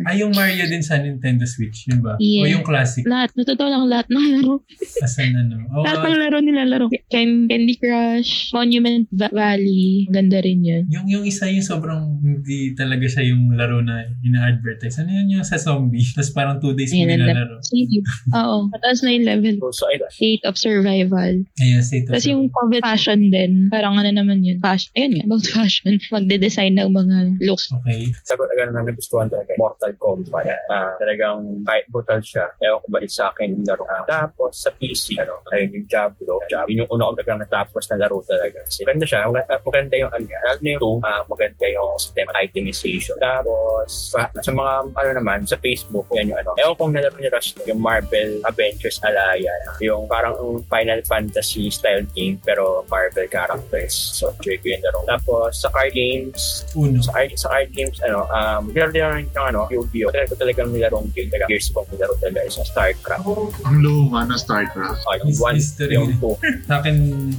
[0.04, 2.16] Ay, yung Mario din sa Nintendo Switch, yun ba?
[2.16, 2.50] O Yeah.
[2.52, 3.04] yung classic?
[3.04, 3.30] Lahat.
[3.34, 4.64] Natotoo lang lahat ng laro.
[5.00, 5.56] Asan ano?
[5.72, 6.86] Oh, lahat ng laro nilalaro.
[7.08, 10.08] Can- Candy Crush, Monument Va- Valley.
[10.08, 10.84] Ganda rin yun.
[10.88, 15.00] yung yung isa yung sobrang hindi talaga siya yung laro na ina-advertise.
[15.04, 16.06] Ano yun yung sa zombie?
[16.16, 17.60] Tapos parang two days mo nilalaro.
[18.40, 18.56] Oo.
[18.72, 19.56] Mataas na yung level.
[19.72, 19.88] so.
[20.14, 21.44] State of Survival.
[21.60, 23.68] Ayun, state of Tapos yung COVID fashion din.
[23.70, 24.58] Parang ano naman yun.
[24.64, 24.92] Fashion.
[24.96, 25.24] Ayun nga.
[25.28, 25.94] About fashion.
[26.16, 27.70] Magde-design ng mga looks.
[27.84, 28.10] Okay.
[28.24, 29.54] Sagot agad na nagustuhan talaga.
[29.60, 30.46] Mortal Kombat.
[30.70, 32.48] Ah, talagang kahit brutal siya.
[32.60, 33.84] Ewan ko ba sa akin yung laro.
[34.08, 36.40] Tapos sa PC, ano, ayun yung Diablo.
[36.48, 36.70] Diablo.
[36.72, 38.60] Yun yung una ko talagang natapos na laro talaga.
[38.66, 39.20] Kasi maganda siya.
[39.28, 40.26] Maganda, maganda yung ano.
[40.26, 43.16] Lalo na yung two, ah, maganda yung system itemization.
[43.18, 46.52] Tapos sa, sa mga ano naman, sa Facebook, yan yung ano.
[46.60, 49.78] Ewan kong nalaro ni Rush, yung Marvel Avengers Alliance.
[49.82, 50.36] Yung parang
[50.70, 53.94] Final Fantasy style game pero Marvel characters.
[53.94, 55.00] So, enjoy ko yung laro.
[55.08, 57.02] Tapos sa card games, Uno.
[57.02, 60.12] sa art, sa art games, ano, um, nilaro din ako ng ano, Yu-Gi-Oh!
[60.14, 61.30] Talaga ko talagang nilarong game.
[61.32, 63.26] Talaga, years ko nilaro talaga is StarCraft.
[63.66, 65.02] Ang luma ng StarCraft.
[65.08, 65.96] Ah, yung one, history.
[65.96, 66.36] yung two.
[66.70, 66.96] Sa akin,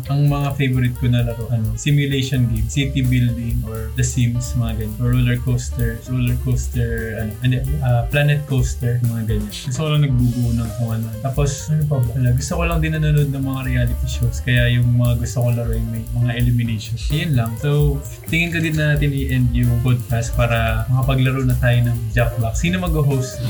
[0.08, 3.02] ang mga favorite ko na laro, ano, simulation game, city
[3.34, 4.94] building, or The Sims, mga ganyan.
[5.02, 9.50] Or roller coaster, roller coaster, ano, ano, ah, planet coaster, mga ganyan.
[9.50, 11.06] Gusto ko lang nagbubuo ng kung ano.
[11.20, 12.10] Tapos, ano pa ba?
[12.14, 14.38] Gusto ko lang din nanonood ng mga reality shows.
[14.38, 16.94] Kaya yung mga gusto ko laro yung may mga elimination.
[17.10, 17.50] Yun lang.
[17.58, 17.98] So,
[18.30, 22.62] tingin ko din na natin i-end yung podcast para makapaglaro na tayo ng Jackbox.
[22.62, 23.42] Sino mag-host?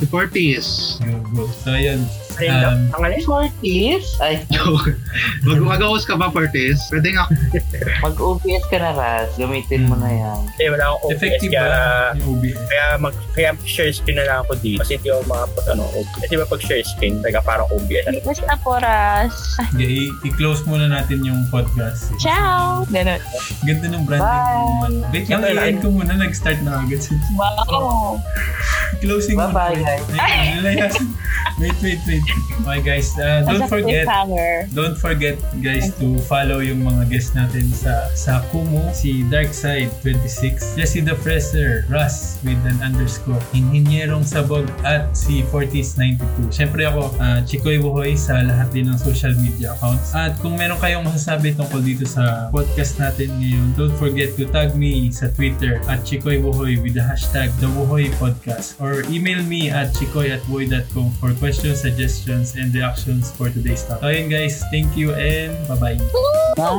[0.00, 0.96] Si Fortis.
[1.04, 1.44] Go, go.
[1.60, 2.00] So, ayun.
[2.40, 2.78] Lang.
[2.94, 3.18] Um, Ang?
[3.18, 4.06] Shorties?
[4.18, 4.38] Ay,
[5.48, 6.78] Mag mag-host ka ba, Fortis?
[6.86, 7.26] Pwede nga.
[8.06, 9.34] mag-OBS ka na, Raz.
[9.34, 10.40] Gamitin mo na yan.
[10.56, 11.12] Eh, wala akong OBS.
[11.12, 11.78] effective Kaya, ba
[12.14, 12.58] yung OBS?
[12.64, 14.78] kaya, mag, kaya share screen na lang ako dito.
[14.78, 16.18] Kasi hindi ako makapag ano, OBS.
[16.22, 18.04] Kasi ba pag share screen, talaga parang OBS.
[18.06, 19.34] Ano, Basta po, Ras.
[19.72, 22.12] Sige, i- i-close muna natin yung podcast.
[22.18, 22.86] Ciao!
[22.88, 23.18] Ganun.
[23.64, 25.02] Ganda ng branding.
[25.08, 25.56] Wait lang, Bye.
[25.56, 26.12] i-end ko muna.
[26.14, 27.00] Nag-start na agad.
[27.34, 28.20] Wow!
[29.02, 30.04] Closing Bye-bye, guys.
[30.10, 31.06] Nilayasan.
[31.56, 32.24] wait, wait, wait.
[32.68, 33.16] Okay, guys.
[33.16, 34.04] uh, don't forget,
[34.76, 41.00] don't forget, guys, to follow yung mga guests natin sa sa Kumu, si Darkside26, Jesse
[41.00, 46.52] the Fresser, Russ with an underscore, Inhinyerong Sabog, at si Fortis92.
[46.52, 50.12] Siyempre ako, uh, Chikoy Buhoy sa lahat din ng social media accounts.
[50.12, 54.76] At kung meron kayong masasabi tungkol dito sa podcast natin ngayon, don't forget to tag
[54.76, 59.72] me sa Twitter at Chikoy Buhoy with the hashtag The Buhoy Podcast or email me
[59.72, 64.00] at chikoy at buhoy.com for questions, suggestions, and reactions for today's talk.
[64.00, 65.98] So yun guys, thank you and bye-bye.
[66.58, 66.74] Bye!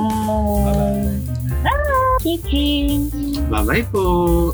[1.63, 2.17] Bye-bye.
[2.19, 3.07] Kiki!
[3.47, 4.51] Bye-bye po.